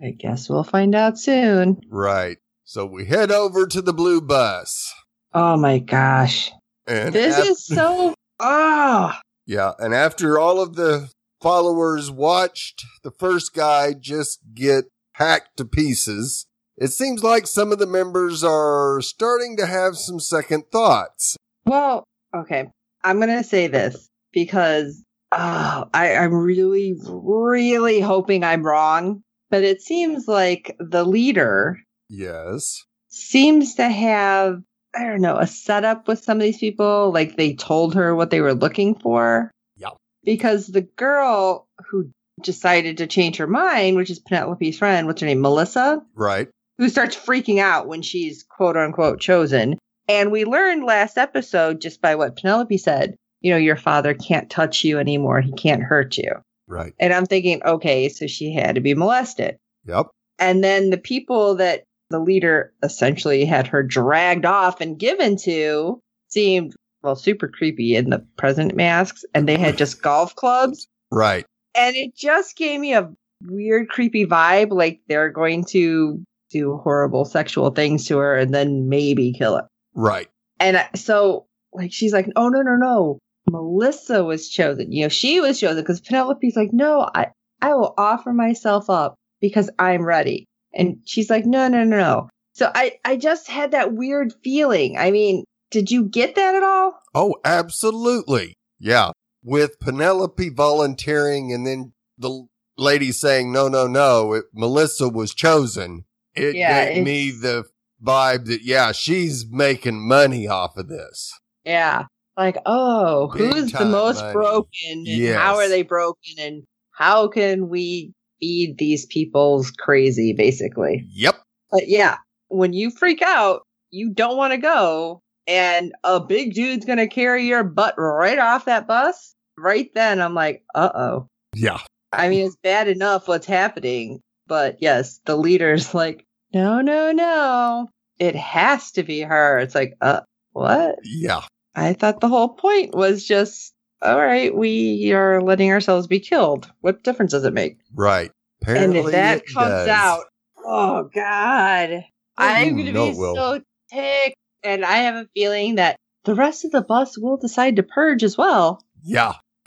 I 0.00 0.10
guess 0.10 0.48
we'll 0.48 0.64
find 0.64 0.94
out 0.94 1.18
soon. 1.18 1.80
Right. 1.88 2.38
So 2.64 2.86
we 2.86 3.04
head 3.04 3.30
over 3.30 3.66
to 3.66 3.82
the 3.82 3.92
blue 3.92 4.20
bus. 4.20 4.92
Oh 5.34 5.56
my 5.56 5.78
gosh. 5.78 6.50
And 6.86 7.14
This 7.14 7.38
is 7.38 7.66
so. 7.66 8.14
Oh. 8.40 9.12
yeah, 9.46 9.72
and 9.78 9.94
after 9.94 10.38
all 10.38 10.60
of 10.60 10.74
the 10.74 11.10
followers 11.40 12.10
watched 12.10 12.84
the 13.02 13.10
first 13.10 13.54
guy 13.54 13.92
just 13.92 14.40
get 14.54 14.84
hacked 15.14 15.56
to 15.58 15.64
pieces, 15.64 16.46
it 16.76 16.88
seems 16.88 17.22
like 17.22 17.46
some 17.46 17.72
of 17.72 17.78
the 17.78 17.86
members 17.86 18.42
are 18.42 19.00
starting 19.00 19.56
to 19.58 19.66
have 19.66 19.96
some 19.96 20.18
second 20.18 20.64
thoughts. 20.72 21.36
Well, 21.64 22.04
okay. 22.34 22.68
I'm 23.04 23.18
going 23.18 23.28
to 23.28 23.44
say 23.44 23.66
this 23.66 24.08
because 24.32 25.02
oh, 25.32 25.88
I, 25.94 26.14
I'm 26.16 26.32
really, 26.34 26.94
really 27.04 28.00
hoping 28.00 28.44
I'm 28.44 28.62
wrong. 28.64 29.22
But 29.50 29.64
it 29.64 29.82
seems 29.82 30.26
like 30.28 30.76
the 30.78 31.04
leader 31.04 31.78
Yes. 32.08 32.82
seems 33.08 33.74
to 33.76 33.88
have, 33.88 34.62
I 34.94 35.04
don't 35.04 35.20
know, 35.20 35.36
a 35.36 35.46
setup 35.46 36.08
with 36.08 36.22
some 36.24 36.38
of 36.38 36.42
these 36.42 36.58
people. 36.58 37.10
Like 37.12 37.36
they 37.36 37.54
told 37.54 37.94
her 37.94 38.14
what 38.14 38.30
they 38.30 38.40
were 38.40 38.54
looking 38.54 38.94
for. 38.94 39.50
Yeah. 39.76 39.90
Because 40.24 40.66
the 40.68 40.82
girl 40.82 41.66
who 41.90 42.10
decided 42.42 42.98
to 42.98 43.06
change 43.06 43.36
her 43.36 43.46
mind, 43.46 43.96
which 43.96 44.10
is 44.10 44.18
Penelope's 44.18 44.78
friend, 44.78 45.06
what's 45.06 45.20
her 45.20 45.26
name? 45.26 45.40
Melissa? 45.42 46.02
Right. 46.14 46.48
who 46.78 46.88
starts 46.88 47.14
freaking 47.14 47.58
out 47.58 47.86
when 47.86 48.00
she's 48.02 48.42
quote 48.44 48.76
unquote 48.76 49.20
chosen. 49.20 49.78
And 50.08 50.32
we 50.32 50.44
learned 50.44 50.84
last 50.84 51.16
episode, 51.18 51.80
just 51.80 52.00
by 52.00 52.16
what 52.16 52.36
Penelope 52.36 52.76
said, 52.78 53.14
you 53.42 53.50
know, 53.50 53.58
your 53.58 53.76
father 53.76 54.14
can't 54.14 54.48
touch 54.48 54.84
you 54.84 54.98
anymore. 54.98 55.40
He 55.40 55.52
can't 55.52 55.82
hurt 55.82 56.16
you. 56.16 56.32
Right. 56.66 56.94
And 56.98 57.12
I'm 57.12 57.26
thinking, 57.26 57.62
okay, 57.64 58.08
so 58.08 58.26
she 58.26 58.54
had 58.54 58.76
to 58.76 58.80
be 58.80 58.94
molested. 58.94 59.58
Yep. 59.86 60.06
And 60.38 60.64
then 60.64 60.90
the 60.90 60.98
people 60.98 61.56
that 61.56 61.84
the 62.10 62.18
leader 62.18 62.72
essentially 62.82 63.44
had 63.44 63.66
her 63.66 63.82
dragged 63.82 64.46
off 64.46 64.80
and 64.80 64.98
given 64.98 65.36
to 65.38 66.00
seemed, 66.28 66.74
well, 67.02 67.16
super 67.16 67.48
creepy 67.48 67.96
in 67.96 68.10
the 68.10 68.24
president 68.38 68.76
masks. 68.76 69.24
And 69.34 69.48
they 69.48 69.56
had 69.58 69.76
just 69.76 70.02
golf 70.02 70.34
clubs. 70.34 70.86
Right. 71.10 71.44
And 71.74 71.96
it 71.96 72.14
just 72.16 72.56
gave 72.56 72.80
me 72.80 72.94
a 72.94 73.10
weird, 73.42 73.88
creepy 73.88 74.24
vibe. 74.24 74.70
Like 74.70 75.00
they're 75.08 75.30
going 75.30 75.64
to 75.66 76.22
do 76.50 76.76
horrible 76.78 77.24
sexual 77.24 77.70
things 77.70 78.06
to 78.06 78.18
her 78.18 78.36
and 78.36 78.54
then 78.54 78.88
maybe 78.88 79.32
kill 79.32 79.56
her. 79.56 79.68
Right. 79.94 80.28
And 80.60 80.78
so, 80.94 81.46
like, 81.72 81.92
she's 81.92 82.12
like, 82.12 82.28
oh, 82.36 82.48
no, 82.48 82.62
no, 82.62 82.76
no. 82.76 83.18
Melissa 83.50 84.24
was 84.24 84.48
chosen. 84.48 84.92
You 84.92 85.04
know, 85.04 85.08
she 85.08 85.40
was 85.40 85.60
chosen 85.60 85.82
because 85.82 86.00
Penelope's 86.00 86.56
like, 86.56 86.72
no, 86.72 87.08
I, 87.14 87.28
I 87.60 87.74
will 87.74 87.94
offer 87.98 88.32
myself 88.32 88.88
up 88.88 89.14
because 89.40 89.70
I'm 89.78 90.02
ready. 90.04 90.46
And 90.74 90.98
she's 91.04 91.28
like, 91.28 91.44
no, 91.44 91.68
no, 91.68 91.84
no, 91.84 91.96
no. 91.96 92.28
So 92.54 92.70
I, 92.74 92.98
I 93.04 93.16
just 93.16 93.48
had 93.48 93.72
that 93.72 93.92
weird 93.92 94.32
feeling. 94.42 94.96
I 94.98 95.10
mean, 95.10 95.44
did 95.70 95.90
you 95.90 96.04
get 96.04 96.34
that 96.34 96.54
at 96.54 96.62
all? 96.62 96.98
Oh, 97.14 97.36
absolutely. 97.44 98.54
Yeah. 98.78 99.10
With 99.42 99.80
Penelope 99.80 100.50
volunteering 100.50 101.52
and 101.52 101.66
then 101.66 101.92
the 102.18 102.46
lady 102.76 103.12
saying, 103.12 103.52
no, 103.52 103.68
no, 103.68 103.86
no, 103.86 104.34
it, 104.34 104.44
Melissa 104.54 105.08
was 105.08 105.34
chosen. 105.34 106.04
It 106.34 106.54
Yeah, 106.54 106.94
gave 106.94 107.04
me 107.04 107.30
the 107.30 107.64
vibe 108.02 108.46
that, 108.46 108.62
yeah, 108.62 108.92
she's 108.92 109.46
making 109.50 110.06
money 110.06 110.46
off 110.46 110.76
of 110.76 110.88
this. 110.88 111.32
Yeah. 111.64 112.04
Like, 112.36 112.56
oh, 112.66 113.30
Big 113.36 113.52
who's 113.52 113.72
the 113.72 113.84
most 113.84 114.20
money. 114.20 114.32
broken 114.32 115.04
and 115.06 115.34
how 115.34 115.56
are 115.56 115.68
they 115.68 115.82
broken 115.82 116.34
and 116.38 116.62
how 116.92 117.28
can 117.28 117.68
we 117.68 118.12
feed 118.40 118.78
these 118.78 119.06
people's 119.06 119.70
crazy, 119.70 120.32
basically? 120.32 121.06
Yep. 121.12 121.36
But 121.70 121.88
yeah, 121.88 122.16
when 122.48 122.72
you 122.72 122.90
freak 122.90 123.22
out, 123.22 123.62
you 123.90 124.10
don't 124.10 124.36
want 124.36 124.52
to 124.52 124.58
go 124.58 125.20
and 125.46 125.92
a 126.04 126.20
big 126.20 126.54
dude's 126.54 126.84
going 126.84 126.98
to 126.98 127.08
carry 127.08 127.46
your 127.46 127.64
butt 127.64 127.94
right 127.98 128.38
off 128.38 128.66
that 128.66 128.86
bus. 128.86 129.34
Right 129.58 129.90
then, 129.94 130.20
I'm 130.20 130.34
like, 130.34 130.62
uh 130.74 130.90
oh. 130.94 131.26
Yeah. 131.54 131.80
I 132.12 132.28
mean, 132.28 132.46
it's 132.46 132.56
bad 132.62 132.88
enough 132.88 133.28
what's 133.28 133.46
happening, 133.46 134.20
but 134.46 134.78
yes, 134.80 135.20
the 135.24 135.36
leader's 135.36 135.94
like, 135.94 136.24
no, 136.52 136.80
no, 136.80 137.12
no. 137.12 137.88
It 138.18 138.36
has 138.36 138.92
to 138.92 139.02
be 139.02 139.20
her. 139.20 139.58
It's 139.58 139.74
like, 139.74 139.94
uh, 140.00 140.20
what? 140.52 140.96
Yeah. 141.02 141.42
I 141.74 141.94
thought 141.94 142.20
the 142.20 142.28
whole 142.28 142.50
point 142.50 142.94
was 142.94 143.24
just, 143.24 143.72
all 144.02 144.18
right, 144.18 144.54
we 144.54 145.12
are 145.12 145.40
letting 145.40 145.70
ourselves 145.70 146.06
be 146.06 146.20
killed. 146.20 146.70
What 146.80 147.02
difference 147.02 147.32
does 147.32 147.44
it 147.44 147.54
make? 147.54 147.78
Right. 147.94 148.30
Apparently 148.62 148.98
and 148.98 149.06
if 149.06 149.12
that 149.12 149.46
comes 149.46 149.68
does. 149.68 149.88
out, 149.88 150.24
oh 150.64 151.10
God, 151.14 152.04
I'm 152.36 152.74
going 152.74 152.86
to 152.86 152.92
no, 152.92 153.10
be 153.12 153.18
will. 153.18 153.34
so 153.34 153.60
ticked. 153.92 154.36
And 154.62 154.84
I 154.84 154.98
have 154.98 155.16
a 155.16 155.28
feeling 155.34 155.76
that 155.76 155.96
the 156.24 156.34
rest 156.34 156.64
of 156.64 156.70
the 156.70 156.82
bus 156.82 157.18
will 157.18 157.36
decide 157.36 157.76
to 157.76 157.82
purge 157.82 158.22
as 158.22 158.38
well. 158.38 158.84
Yeah. 159.02 159.34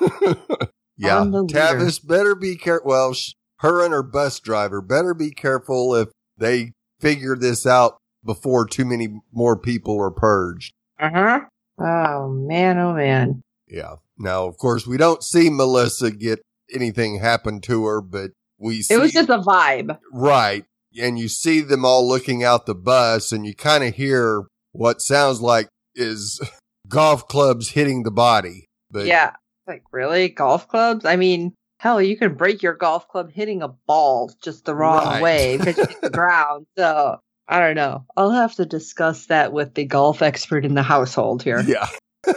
yeah. 0.98 1.20
On 1.20 1.32
the 1.32 1.44
leader. 1.44 1.60
Tavis 1.60 2.06
better 2.06 2.36
be 2.36 2.56
careful. 2.56 2.88
Well, 2.88 3.14
sh- 3.14 3.34
her 3.60 3.84
and 3.84 3.94
her 3.94 4.04
bus 4.04 4.40
driver 4.40 4.82
better 4.82 5.14
be 5.14 5.32
careful 5.32 5.96
if 5.96 6.10
they 6.38 6.72
figure 7.00 7.36
this 7.36 7.66
out 7.66 7.98
before 8.24 8.66
too 8.66 8.86
many 8.86 9.20
more 9.34 9.58
people 9.58 10.02
are 10.02 10.12
purged. 10.12 10.74
Uh 11.00 11.10
huh. 11.10 11.40
Oh 11.80 12.30
man, 12.30 12.78
oh 12.78 12.94
man. 12.94 13.42
Yeah. 13.68 13.96
Now, 14.18 14.46
of 14.46 14.58
course, 14.58 14.88
we 14.88 14.98
don't 14.98 15.24
see 15.24 15.50
Melissa 15.50 16.12
get 16.12 16.42
anything 16.74 17.20
happen 17.20 17.60
to 17.62 17.86
her, 17.86 18.02
but 18.02 18.32
we 18.58 18.82
see 18.82 18.94
It 18.94 19.00
was 19.00 19.12
just 19.12 19.30
a 19.30 19.40
vibe. 19.40 19.98
right. 20.14 20.66
And 20.98 21.20
you 21.20 21.28
see 21.28 21.60
them 21.60 21.84
all 21.84 22.08
looking 22.08 22.44
out 22.44 22.66
the 22.66 22.76
bus 22.76 23.34
and 23.34 23.46
you 23.46 23.54
kind 23.54 23.84
of 23.84 23.96
hear 23.96 24.46
what 24.72 25.02
sounds 25.02 25.42
like 25.42 25.68
is 25.94 26.40
golf 26.88 27.28
clubs 27.28 27.70
hitting 27.72 28.04
the 28.04 28.12
body. 28.12 28.68
But 28.92 29.06
yeah. 29.06 29.34
Like, 29.68 29.84
really? 29.92 30.30
Golf 30.30 30.70
clubs? 30.70 31.04
I 31.04 31.18
mean, 31.18 31.54
hell, 31.80 32.02
you 32.02 32.16
can 32.16 32.36
break 32.36 32.62
your 32.64 32.76
golf 32.76 33.10
club 33.10 33.32
hitting 33.32 33.62
a 33.62 33.68
ball 33.68 34.32
just 34.42 34.64
the 34.64 34.76
wrong 34.76 35.04
Right. 35.04 35.22
way 35.22 35.58
because 35.58 35.78
you 35.78 35.86
hit 35.88 36.02
the 36.02 36.10
ground. 36.12 36.66
So, 36.78 37.20
I 37.48 37.60
don't 37.60 37.76
know. 37.76 38.06
I'll 38.18 38.32
have 38.32 38.56
to 38.56 38.66
discuss 38.66 39.28
that 39.28 39.54
with 39.54 39.76
the 39.76 39.86
golf 39.86 40.22
expert 40.22 40.66
in 40.66 40.74
the 40.74 40.84
household 40.84 41.44
here. 41.44 41.62
Yeah. 41.62 41.88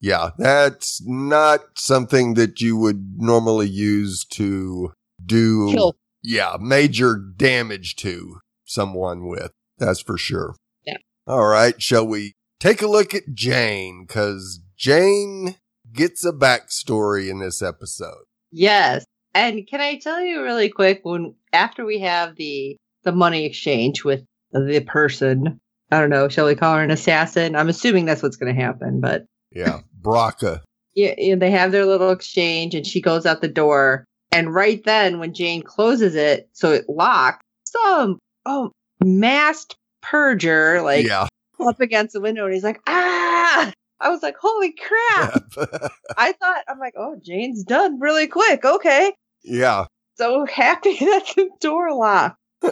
yeah, 0.00 0.30
that's 0.38 1.02
not 1.06 1.60
something 1.76 2.34
that 2.34 2.60
you 2.60 2.76
would 2.76 3.14
normally 3.18 3.68
use 3.68 4.24
to 4.32 4.92
do 5.24 5.70
Kill. 5.72 5.96
yeah, 6.22 6.56
major 6.58 7.16
damage 7.36 7.96
to 7.96 8.40
someone 8.64 9.28
with. 9.28 9.52
That's 9.78 10.00
for 10.00 10.16
sure. 10.16 10.56
Yeah. 10.86 10.96
All 11.26 11.46
right, 11.46 11.80
shall 11.80 12.06
we 12.06 12.32
take 12.58 12.80
a 12.80 12.86
look 12.86 13.14
at 13.14 13.34
Jane 13.34 14.06
cuz 14.08 14.60
Jane 14.76 15.56
gets 15.92 16.24
a 16.24 16.32
backstory 16.32 17.28
in 17.30 17.40
this 17.40 17.60
episode. 17.62 18.24
Yes. 18.50 19.04
And 19.34 19.66
can 19.66 19.80
I 19.80 19.98
tell 19.98 20.20
you 20.20 20.42
really 20.42 20.68
quick 20.68 21.00
when 21.02 21.34
after 21.52 21.84
we 21.84 22.00
have 22.00 22.36
the 22.36 22.76
the 23.04 23.12
money 23.12 23.44
exchange 23.46 24.04
with 24.04 24.24
the 24.52 24.80
person, 24.86 25.60
I 25.90 26.00
don't 26.00 26.10
know, 26.10 26.28
shall 26.28 26.46
we 26.46 26.54
call 26.54 26.76
her 26.76 26.82
an 26.82 26.90
assassin? 26.90 27.56
I'm 27.56 27.68
assuming 27.68 28.04
that's 28.04 28.22
what's 28.22 28.36
going 28.36 28.54
to 28.54 28.60
happen, 28.60 29.00
but 29.00 29.24
Yeah, 29.52 29.80
Braca. 30.00 30.60
yeah, 30.94 31.14
yeah, 31.18 31.34
they 31.36 31.50
have 31.50 31.72
their 31.72 31.86
little 31.86 32.10
exchange 32.10 32.74
and 32.74 32.86
she 32.86 33.00
goes 33.00 33.26
out 33.26 33.40
the 33.40 33.48
door 33.48 34.04
and 34.32 34.52
right 34.54 34.82
then 34.84 35.18
when 35.18 35.34
Jane 35.34 35.62
closes 35.62 36.14
it 36.14 36.48
so 36.52 36.72
it 36.72 36.84
locks, 36.88 37.40
some 37.64 38.18
oh 38.46 38.70
masked 39.04 39.76
purger 40.04 40.82
like 40.82 41.06
yeah. 41.06 41.26
up 41.60 41.80
against 41.80 42.12
the 42.12 42.20
window 42.20 42.44
and 42.44 42.54
he's 42.54 42.64
like, 42.64 42.80
"Ah!" 42.86 43.72
I 44.00 44.08
was 44.08 44.22
like, 44.22 44.36
"Holy 44.40 44.72
crap." 44.72 45.42
I 46.16 46.32
thought 46.32 46.64
I'm 46.68 46.78
like, 46.78 46.94
"Oh, 46.96 47.16
Jane's 47.22 47.64
done 47.64 47.98
really 48.00 48.26
quick." 48.28 48.64
Okay. 48.64 49.12
yeah. 49.44 49.86
so 50.16 50.46
happy 50.46 50.96
that 51.00 51.24
the 51.36 51.48
door 51.60 51.92
locked. 51.94 52.36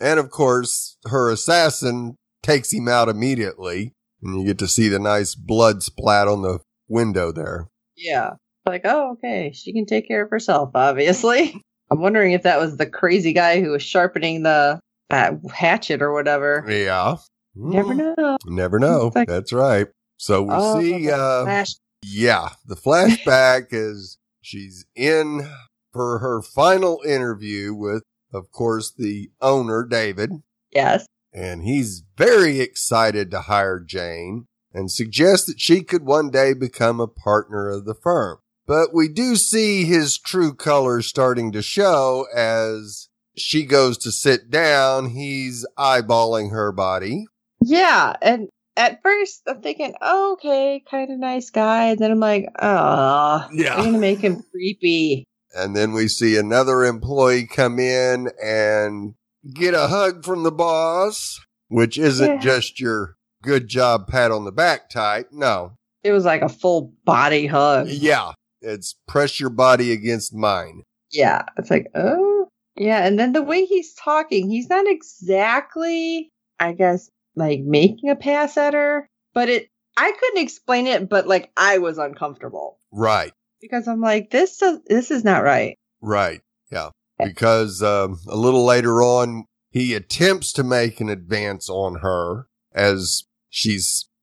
And 0.00 0.18
of 0.18 0.30
course, 0.30 0.96
her 1.06 1.30
assassin 1.30 2.16
takes 2.42 2.72
him 2.72 2.88
out 2.88 3.08
immediately. 3.10 3.92
And 4.22 4.40
you 4.40 4.46
get 4.46 4.58
to 4.60 4.68
see 4.68 4.88
the 4.88 4.98
nice 4.98 5.34
blood 5.34 5.82
splat 5.82 6.28
on 6.28 6.40
the 6.42 6.60
window 6.88 7.30
there. 7.30 7.68
Yeah. 7.94 8.30
Like, 8.64 8.82
oh, 8.84 9.12
okay. 9.12 9.52
She 9.54 9.72
can 9.74 9.84
take 9.84 10.08
care 10.08 10.24
of 10.24 10.30
herself, 10.30 10.70
obviously. 10.74 11.60
I'm 11.90 12.00
wondering 12.00 12.32
if 12.32 12.42
that 12.44 12.58
was 12.58 12.78
the 12.78 12.86
crazy 12.86 13.32
guy 13.34 13.60
who 13.60 13.70
was 13.72 13.82
sharpening 13.82 14.42
the 14.42 14.80
hatchet 15.10 16.00
or 16.02 16.12
whatever. 16.12 16.64
Yeah. 16.66 17.16
Never 17.54 17.94
Mm, 17.94 18.16
know. 18.16 18.36
Never 18.46 18.78
know. 18.78 19.12
Like- 19.14 19.28
That's 19.28 19.52
right. 19.52 19.88
So 20.18 20.42
we 20.42 20.54
Oh, 20.54 20.80
see, 20.80 21.10
uh, 21.10 21.44
flash- 21.44 21.74
yeah, 22.02 22.48
the 22.64 22.76
flashback 22.76 23.66
is 23.72 24.16
she's 24.40 24.86
in 24.96 25.46
for 25.92 26.18
her 26.20 26.40
final 26.42 27.02
interview 27.06 27.74
with, 27.74 28.02
of 28.32 28.50
course, 28.50 28.92
the 28.92 29.30
owner, 29.40 29.86
David. 29.88 30.30
yes. 30.72 31.06
and 31.32 31.62
he's 31.62 32.02
very 32.16 32.60
excited 32.60 33.30
to 33.30 33.42
hire 33.42 33.78
Jane 33.80 34.46
and 34.72 34.90
suggests 34.90 35.46
that 35.46 35.60
she 35.60 35.82
could 35.82 36.04
one 36.04 36.30
day 36.30 36.52
become 36.54 37.00
a 37.00 37.06
partner 37.06 37.68
of 37.68 37.84
the 37.84 37.94
firm. 37.94 38.38
But 38.66 38.92
we 38.92 39.08
do 39.08 39.36
see 39.36 39.84
his 39.84 40.18
true 40.18 40.52
colors 40.52 41.06
starting 41.06 41.52
to 41.52 41.62
show 41.62 42.26
as 42.34 43.08
she 43.36 43.64
goes 43.64 43.96
to 43.98 44.10
sit 44.10 44.50
down. 44.50 45.10
He's 45.10 45.64
eyeballing 45.78 46.50
her 46.50 46.72
body. 46.72 47.26
Yeah. 47.62 48.14
And 48.20 48.48
at 48.76 49.02
first 49.02 49.42
I'm 49.46 49.62
thinking, 49.62 49.94
oh, 50.00 50.32
okay, 50.32 50.82
kind 50.90 51.10
of 51.12 51.18
nice 51.18 51.50
guy. 51.50 51.86
And 51.90 51.98
then 51.98 52.10
I'm 52.10 52.20
like, 52.20 52.48
oh, 52.58 53.46
Yeah. 53.52 53.74
I'm 53.74 53.80
going 53.82 53.92
to 53.94 53.98
make 54.00 54.18
him 54.18 54.42
creepy. 54.50 55.24
And 55.56 55.74
then 55.74 55.92
we 55.92 56.08
see 56.08 56.36
another 56.36 56.84
employee 56.84 57.46
come 57.46 57.78
in 57.78 58.28
and 58.42 59.14
get 59.54 59.74
a 59.74 59.86
hug 59.88 60.24
from 60.24 60.42
the 60.42 60.52
boss, 60.52 61.40
which 61.68 61.98
isn't 61.98 62.26
Yeah. 62.34 62.40
just 62.40 62.78
your 62.80 63.16
good 63.42 63.68
job 63.68 64.08
pat 64.08 64.30
on 64.30 64.44
the 64.44 64.52
back 64.52 64.90
type. 64.90 65.28
No, 65.32 65.72
It 66.02 66.12
was 66.12 66.24
like 66.24 66.42
a 66.42 66.48
full 66.48 66.92
body 67.04 67.46
hug. 67.46 67.88
Yeah, 67.88 68.32
it's 68.60 68.94
press 69.08 69.40
your 69.40 69.50
body 69.50 69.92
against 69.92 70.34
mine. 70.34 70.82
Yeah. 71.10 71.42
It's 71.56 71.70
like, 71.70 71.86
oh, 71.94 72.48
yeah. 72.76 73.04
And 73.06 73.18
then 73.18 73.32
the 73.32 73.42
way 73.42 73.64
he's 73.64 73.92
talking, 73.94 74.48
he's 74.50 74.68
not 74.68 74.86
exactly, 74.86 76.30
I 76.60 76.72
guess, 76.72 77.10
like 77.34 77.60
making 77.60 78.10
a 78.10 78.16
pass 78.16 78.56
at 78.56 78.74
her, 78.74 79.08
but 79.34 79.48
it, 79.48 79.68
I 79.96 80.12
couldn't 80.12 80.42
explain 80.42 80.86
it, 80.86 81.08
but 81.08 81.26
like 81.26 81.50
I 81.56 81.78
was 81.78 81.98
uncomfortable 81.98 82.78
Right, 82.92 83.32
because 83.60 83.88
I'm 83.88 84.00
like, 84.00 84.30
this, 84.30 84.58
does, 84.58 84.80
this 84.86 85.10
is 85.10 85.24
not 85.24 85.42
right. 85.42 85.76
right. 86.00 86.40
Yeah. 86.70 86.90
Because 87.18 87.82
um, 87.82 88.18
a 88.28 88.36
little 88.36 88.64
later 88.64 89.02
on, 89.02 89.44
he 89.70 89.94
attempts 89.94 90.52
to 90.54 90.64
make 90.64 91.00
an 91.00 91.08
advance 91.08 91.68
on 91.68 91.96
her 91.96 92.46
as 92.74 93.24
she 93.48 93.78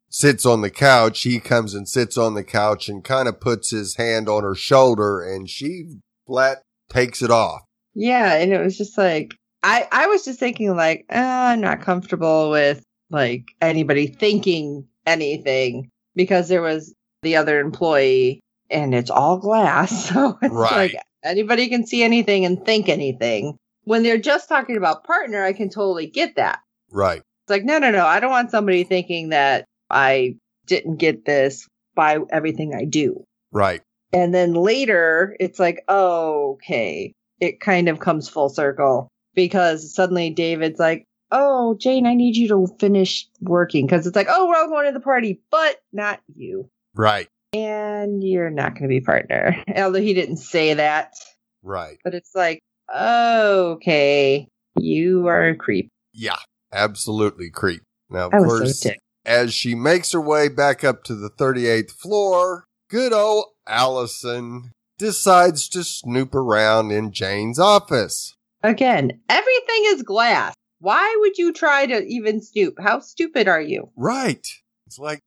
sits 0.09 0.45
on 0.45 0.61
the 0.61 0.69
couch. 0.69 1.21
He 1.21 1.39
comes 1.39 1.73
and 1.73 1.87
sits 1.87 2.17
on 2.17 2.35
the 2.35 2.43
couch 2.43 2.87
and 2.89 3.03
kind 3.03 3.27
of 3.27 3.39
puts 3.39 3.71
his 3.71 3.95
hand 3.95 4.29
on 4.29 4.43
her 4.43 4.55
shoulder 4.55 5.21
and 5.21 5.49
she 5.49 5.97
flat 6.27 6.61
takes 6.89 7.21
it 7.21 7.31
off. 7.31 7.61
Yeah. 7.93 8.35
And 8.35 8.53
it 8.53 8.63
was 8.63 8.77
just 8.77 8.97
like, 8.97 9.35
I, 9.63 9.87
I 9.91 10.07
was 10.07 10.25
just 10.25 10.39
thinking 10.39 10.75
like, 10.75 11.05
oh, 11.09 11.17
I'm 11.19 11.61
not 11.61 11.81
comfortable 11.81 12.49
with 12.49 12.83
like 13.09 13.45
anybody 13.61 14.07
thinking 14.07 14.87
anything 15.05 15.89
because 16.15 16.47
there 16.47 16.61
was 16.61 16.93
the 17.21 17.35
other 17.37 17.59
employee 17.59 18.41
and 18.73 18.93
it's 18.93 19.09
all 19.09 19.37
glass. 19.37 20.09
So 20.13 20.37
it's 20.41 20.53
Right. 20.53 20.93
like 20.93 20.95
anybody 21.23 21.69
can 21.69 21.85
see 21.85 22.03
anything 22.03 22.45
and 22.45 22.63
think 22.65 22.89
anything. 22.89 23.57
When 23.85 24.03
they're 24.03 24.17
just 24.17 24.49
talking 24.49 24.77
about 24.77 25.03
partner, 25.03 25.43
I 25.43 25.53
can 25.53 25.69
totally 25.69 26.07
get 26.07 26.35
that. 26.37 26.59
Right. 26.91 27.17
It's 27.19 27.49
like, 27.49 27.63
no, 27.65 27.79
no, 27.79 27.91
no. 27.91 28.05
I 28.05 28.19
don't 28.19 28.31
want 28.31 28.51
somebody 28.51 28.83
thinking 28.83 29.29
that 29.29 29.65
I 29.89 30.35
didn't 30.65 30.97
get 30.97 31.25
this 31.25 31.67
by 31.95 32.19
everything 32.29 32.73
I 32.73 32.85
do. 32.85 33.25
Right. 33.51 33.81
And 34.13 34.33
then 34.33 34.53
later, 34.53 35.35
it's 35.39 35.59
like, 35.59 35.83
oh, 35.87 36.53
okay. 36.53 37.13
It 37.39 37.59
kind 37.59 37.89
of 37.89 37.99
comes 37.99 38.29
full 38.29 38.47
circle 38.49 39.09
because 39.35 39.93
suddenly 39.93 40.29
David's 40.29 40.79
like, 40.79 41.03
oh, 41.31 41.75
Jane, 41.79 42.05
I 42.05 42.13
need 42.13 42.37
you 42.37 42.47
to 42.49 42.67
finish 42.79 43.27
working. 43.41 43.85
Because 43.85 44.07
it's 44.07 44.15
like, 44.15 44.27
oh, 44.29 44.47
we're 44.47 44.55
all 44.55 44.69
going 44.69 44.85
to 44.85 44.91
the 44.93 45.03
party, 45.03 45.41
but 45.51 45.77
not 45.91 46.21
you. 46.35 46.69
Right. 46.93 47.27
And 47.53 48.23
you're 48.23 48.49
not 48.49 48.73
going 48.73 48.83
to 48.83 48.87
be 48.87 49.01
partner. 49.01 49.55
Although 49.75 50.01
he 50.01 50.13
didn't 50.13 50.37
say 50.37 50.73
that, 50.73 51.13
Right. 51.61 51.97
but 52.03 52.13
it's 52.13 52.33
like, 52.35 52.59
okay, 52.93 54.47
you 54.79 55.27
are 55.27 55.49
a 55.49 55.55
creep. 55.55 55.89
Yeah. 56.13 56.37
Absolutely 56.73 57.49
creep. 57.51 57.83
Now, 58.09 58.25
of 58.27 58.31
course, 58.31 58.79
so 58.81 58.91
as 59.25 59.53
she 59.53 59.75
makes 59.75 60.11
her 60.11 60.21
way 60.21 60.49
back 60.49 60.83
up 60.83 61.03
to 61.03 61.15
the 61.15 61.29
38th 61.29 61.91
floor, 61.91 62.65
good 62.89 63.13
old 63.13 63.45
Allison 63.67 64.71
decides 64.97 65.69
to 65.69 65.83
snoop 65.83 66.33
around 66.33 66.91
in 66.91 67.11
Jane's 67.11 67.59
office. 67.59 68.33
Again, 68.63 69.19
everything 69.29 69.83
is 69.87 70.01
glass. 70.01 70.55
Why 70.79 71.15
would 71.19 71.37
you 71.37 71.53
try 71.53 71.85
to 71.85 72.03
even 72.05 72.41
snoop? 72.41 72.75
How 72.79 72.99
stupid 72.99 73.47
are 73.47 73.61
you? 73.61 73.89
Right. 73.95 74.45
It's 74.87 74.97
like 74.97 75.19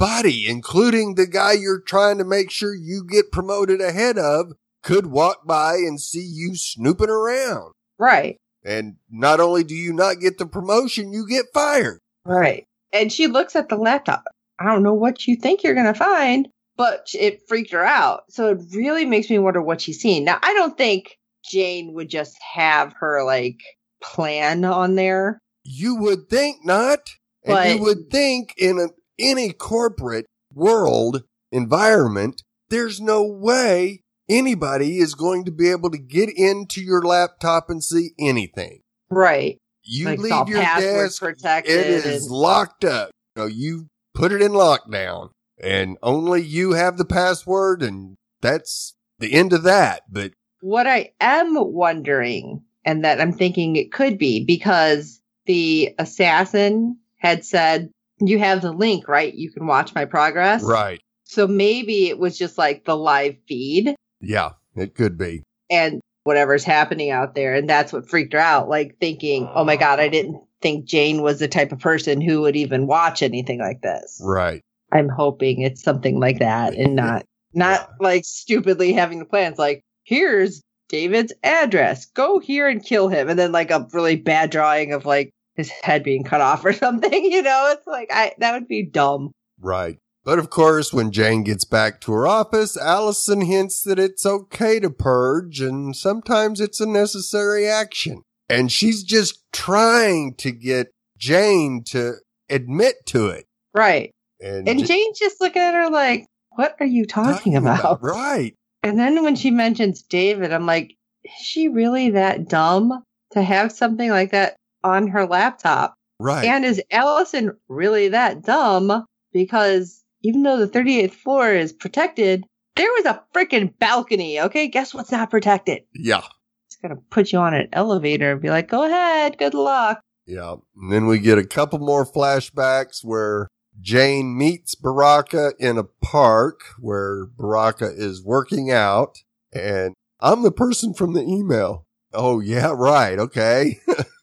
anybody, 0.00 0.48
including 0.48 1.14
the 1.14 1.26
guy 1.26 1.52
you're 1.52 1.80
trying 1.80 2.18
to 2.18 2.24
make 2.24 2.50
sure 2.50 2.74
you 2.74 3.04
get 3.08 3.32
promoted 3.32 3.80
ahead 3.80 4.18
of, 4.18 4.52
could 4.82 5.06
walk 5.06 5.46
by 5.46 5.74
and 5.74 6.00
see 6.00 6.24
you 6.24 6.54
snooping 6.54 7.10
around. 7.10 7.72
Right. 7.98 8.36
And 8.64 8.96
not 9.10 9.40
only 9.40 9.64
do 9.64 9.74
you 9.74 9.92
not 9.92 10.20
get 10.20 10.38
the 10.38 10.46
promotion, 10.46 11.12
you 11.12 11.26
get 11.28 11.46
fired. 11.52 12.00
Right. 12.24 12.64
And 12.92 13.12
she 13.12 13.26
looks 13.26 13.56
at 13.56 13.68
the 13.68 13.76
laptop. 13.76 14.24
I 14.58 14.64
don't 14.66 14.82
know 14.82 14.94
what 14.94 15.26
you 15.26 15.36
think 15.36 15.62
you're 15.62 15.74
going 15.74 15.86
to 15.86 15.94
find, 15.94 16.48
but 16.76 17.08
it 17.14 17.40
freaked 17.48 17.72
her 17.72 17.84
out. 17.84 18.22
So 18.30 18.48
it 18.50 18.58
really 18.74 19.04
makes 19.04 19.30
me 19.30 19.38
wonder 19.38 19.62
what 19.62 19.80
she's 19.80 20.00
seen. 20.00 20.24
Now, 20.24 20.38
I 20.42 20.52
don't 20.54 20.76
think 20.76 21.16
Jane 21.44 21.92
would 21.94 22.08
just 22.08 22.36
have 22.54 22.94
her 23.00 23.24
like 23.24 23.60
plan 24.02 24.64
on 24.64 24.94
there. 24.94 25.38
You 25.64 25.96
would 25.96 26.28
think 26.28 26.64
not. 26.64 27.00
And 27.44 27.54
But- 27.54 27.70
you 27.70 27.82
would 27.82 28.10
think 28.10 28.54
in 28.56 28.78
a, 28.78 28.88
any 29.18 29.52
corporate 29.52 30.26
world 30.54 31.24
environment, 31.52 32.42
there's 32.70 33.00
no 33.00 33.24
way 33.24 34.02
anybody 34.28 34.98
is 34.98 35.14
going 35.14 35.44
to 35.44 35.50
be 35.50 35.70
able 35.70 35.90
to 35.90 35.98
get 35.98 36.30
into 36.36 36.80
your 36.80 37.02
laptop 37.02 37.70
and 37.70 37.82
see 37.82 38.10
anything. 38.18 38.80
Right. 39.10 39.58
You 39.82 40.06
like 40.06 40.18
leave 40.18 40.48
your 40.48 40.62
password 40.62 41.06
desk, 41.06 41.22
protected. 41.22 41.74
it 41.74 41.86
is 41.86 42.26
and- 42.26 42.30
locked 42.30 42.84
up. 42.84 43.10
You 43.36 43.42
know, 43.42 43.48
you 43.48 43.86
put 44.14 44.32
it 44.32 44.42
in 44.42 44.52
lockdown 44.52 45.30
and 45.62 45.96
only 46.02 46.42
you 46.42 46.72
have 46.72 46.98
the 46.98 47.04
password 47.04 47.82
and 47.82 48.16
that's 48.40 48.94
the 49.18 49.32
end 49.32 49.52
of 49.52 49.62
that. 49.62 50.02
But 50.10 50.32
What 50.60 50.86
I 50.86 51.12
am 51.20 51.54
wondering, 51.54 52.62
and 52.84 53.04
that 53.04 53.20
I'm 53.20 53.32
thinking 53.32 53.76
it 53.76 53.92
could 53.92 54.18
be 54.18 54.44
because 54.44 55.20
the 55.46 55.94
assassin 55.98 56.98
had 57.18 57.44
said, 57.44 57.90
You 58.20 58.38
have 58.38 58.62
the 58.62 58.72
link, 58.72 59.08
right? 59.08 59.32
You 59.34 59.50
can 59.50 59.66
watch 59.66 59.94
my 59.94 60.04
progress. 60.04 60.62
right. 60.62 61.00
So 61.24 61.46
maybe 61.46 62.08
it 62.08 62.18
was 62.18 62.38
just 62.38 62.56
like 62.58 62.84
the 62.86 62.96
live 62.96 63.36
feed 63.46 63.94
Yeah, 64.20 64.52
it 64.74 64.94
could 64.94 65.18
be. 65.18 65.42
and 65.70 66.00
whatever's 66.24 66.64
happening 66.64 67.10
out 67.10 67.34
there. 67.34 67.54
And 67.54 67.68
that's 67.68 67.92
what 67.92 68.08
freaked 68.08 68.32
her 68.34 68.38
out, 68.38 68.68
like 68.68 68.96
thinking, 69.00 69.48
Oh 69.54 69.64
my 69.64 69.76
God, 69.76 70.00
I 70.00 70.08
didn't 70.08 70.42
think 70.60 70.84
Jane 70.86 71.22
was 71.22 71.38
the 71.38 71.48
type 71.48 71.70
of 71.72 71.78
person 71.80 72.20
who 72.20 72.40
would 72.42 72.56
even 72.56 72.86
watch 72.86 73.22
anything 73.22 73.60
like 73.60 73.80
this. 73.82 74.20
Right. 74.24 74.60
I'm 74.92 75.08
hoping 75.08 75.60
it's 75.60 75.82
something 75.82 76.18
like 76.18 76.38
that 76.38 76.74
and 76.74 76.96
not 76.96 77.24
not 77.54 77.90
like 78.00 78.24
stupidly 78.24 78.92
having 78.92 79.18
the 79.18 79.24
plans 79.24 79.58
like 79.58 79.82
here's 80.04 80.62
David's 80.88 81.32
address. 81.44 82.06
Go 82.06 82.38
here 82.38 82.68
and 82.68 82.82
kill 82.84 83.08
him 83.08 83.28
and 83.28 83.38
then 83.38 83.52
like 83.52 83.70
a 83.70 83.86
really 83.92 84.16
bad 84.16 84.50
drawing 84.50 84.92
of 84.94 85.04
like 85.04 85.30
his 85.58 85.68
head 85.68 86.02
being 86.02 86.24
cut 86.24 86.40
off 86.40 86.64
or 86.64 86.72
something, 86.84 87.24
you 87.24 87.42
know? 87.42 87.74
It's 87.76 87.86
like 87.86 88.08
I 88.10 88.32
that 88.38 88.52
would 88.54 88.66
be 88.68 88.86
dumb. 88.86 89.32
Right. 89.60 89.98
But 90.24 90.38
of 90.38 90.50
course, 90.50 90.92
when 90.92 91.10
Jane 91.10 91.42
gets 91.42 91.64
back 91.64 92.00
to 92.02 92.12
her 92.12 92.26
office, 92.26 92.76
Allison 92.76 93.42
hints 93.42 93.82
that 93.82 93.98
it's 93.98 94.26
okay 94.26 94.78
to 94.80 94.90
purge 94.90 95.60
and 95.60 95.96
sometimes 95.96 96.60
it's 96.60 96.80
a 96.80 96.86
necessary 96.86 97.66
action. 97.66 98.22
And 98.48 98.70
she's 98.70 99.02
just 99.02 99.42
trying 99.52 100.34
to 100.36 100.50
get 100.50 100.88
Jane 101.18 101.82
to 101.88 102.14
admit 102.50 102.96
to 103.06 103.28
it. 103.28 103.46
Right. 103.74 104.10
And, 104.40 104.68
And 104.68 104.80
J- 104.80 104.86
Jane's 104.86 105.18
just 105.18 105.40
looking 105.40 105.62
at 105.62 105.74
her 105.74 105.90
like, 105.90 106.26
what 106.56 106.76
are 106.80 106.86
you 106.86 107.06
talking, 107.06 107.56
about? 107.56 108.02
Right. 108.02 108.54
And 108.82 108.98
then 108.98 109.22
when 109.22 109.36
she 109.36 109.50
mentions 109.50 110.02
David, 110.02 110.52
I'm 110.52 110.66
like, 110.66 110.94
is 111.24 111.32
she 111.46 111.68
really 111.68 112.10
that 112.10 112.48
dumb 112.48 113.02
to 113.32 113.42
have 113.42 113.72
something 113.72 114.10
like 114.10 114.32
that 114.32 114.56
on 114.84 115.08
her 115.08 115.26
laptop? 115.26 115.94
Right. 116.20 116.44
And 116.44 116.64
is 116.64 116.82
Allison 116.90 117.56
really 117.68 118.08
that 118.08 118.42
dumb? 118.42 119.04
Because 119.32 120.02
even 120.22 120.42
though 120.42 120.58
the 120.58 120.68
38th 120.68 121.12
floor 121.12 121.52
is 121.52 121.72
protected, 121.72 122.44
There 122.76 122.90
was 122.92 123.06
a 123.06 123.22
freaking 123.34 123.76
balcony. 123.78 124.40
Okay, 124.40 124.68
guess 124.68 124.94
what's 124.94 125.10
not 125.10 125.30
protected? 125.30 125.82
Yeah. 125.94 126.22
It's 126.68 126.76
gonna 126.76 126.96
put 127.10 127.32
you 127.32 127.38
on 127.40 127.52
an 127.54 127.68
elevator 127.72 128.32
and 128.32 128.40
be 128.40 128.50
like, 128.50 128.68
"Go 128.68 128.84
ahead, 128.84 129.36
good 129.36 129.54
luck." 129.54 130.00
Yeah. 130.26 130.56
And 130.76 130.92
then 130.92 131.06
we 131.06 131.18
get 131.18 131.38
a 131.38 131.46
couple 131.46 131.78
more 131.80 132.04
flashbacks 132.06 133.02
where 133.02 133.48
Jane 133.80 134.36
meets 134.36 134.74
Baraka 134.74 135.54
in 135.58 135.76
a 135.78 135.84
park 135.84 136.60
where 136.78 137.26
Baraka 137.26 137.90
is 137.92 138.22
working 138.24 138.70
out 138.70 139.18
and 139.52 139.94
I'm 140.20 140.42
the 140.42 140.52
person 140.52 140.94
from 140.94 141.14
the 141.14 141.22
email. 141.22 141.84
Oh 142.12 142.38
yeah, 142.40 142.72
right. 142.76 143.18
Okay. 143.18 143.80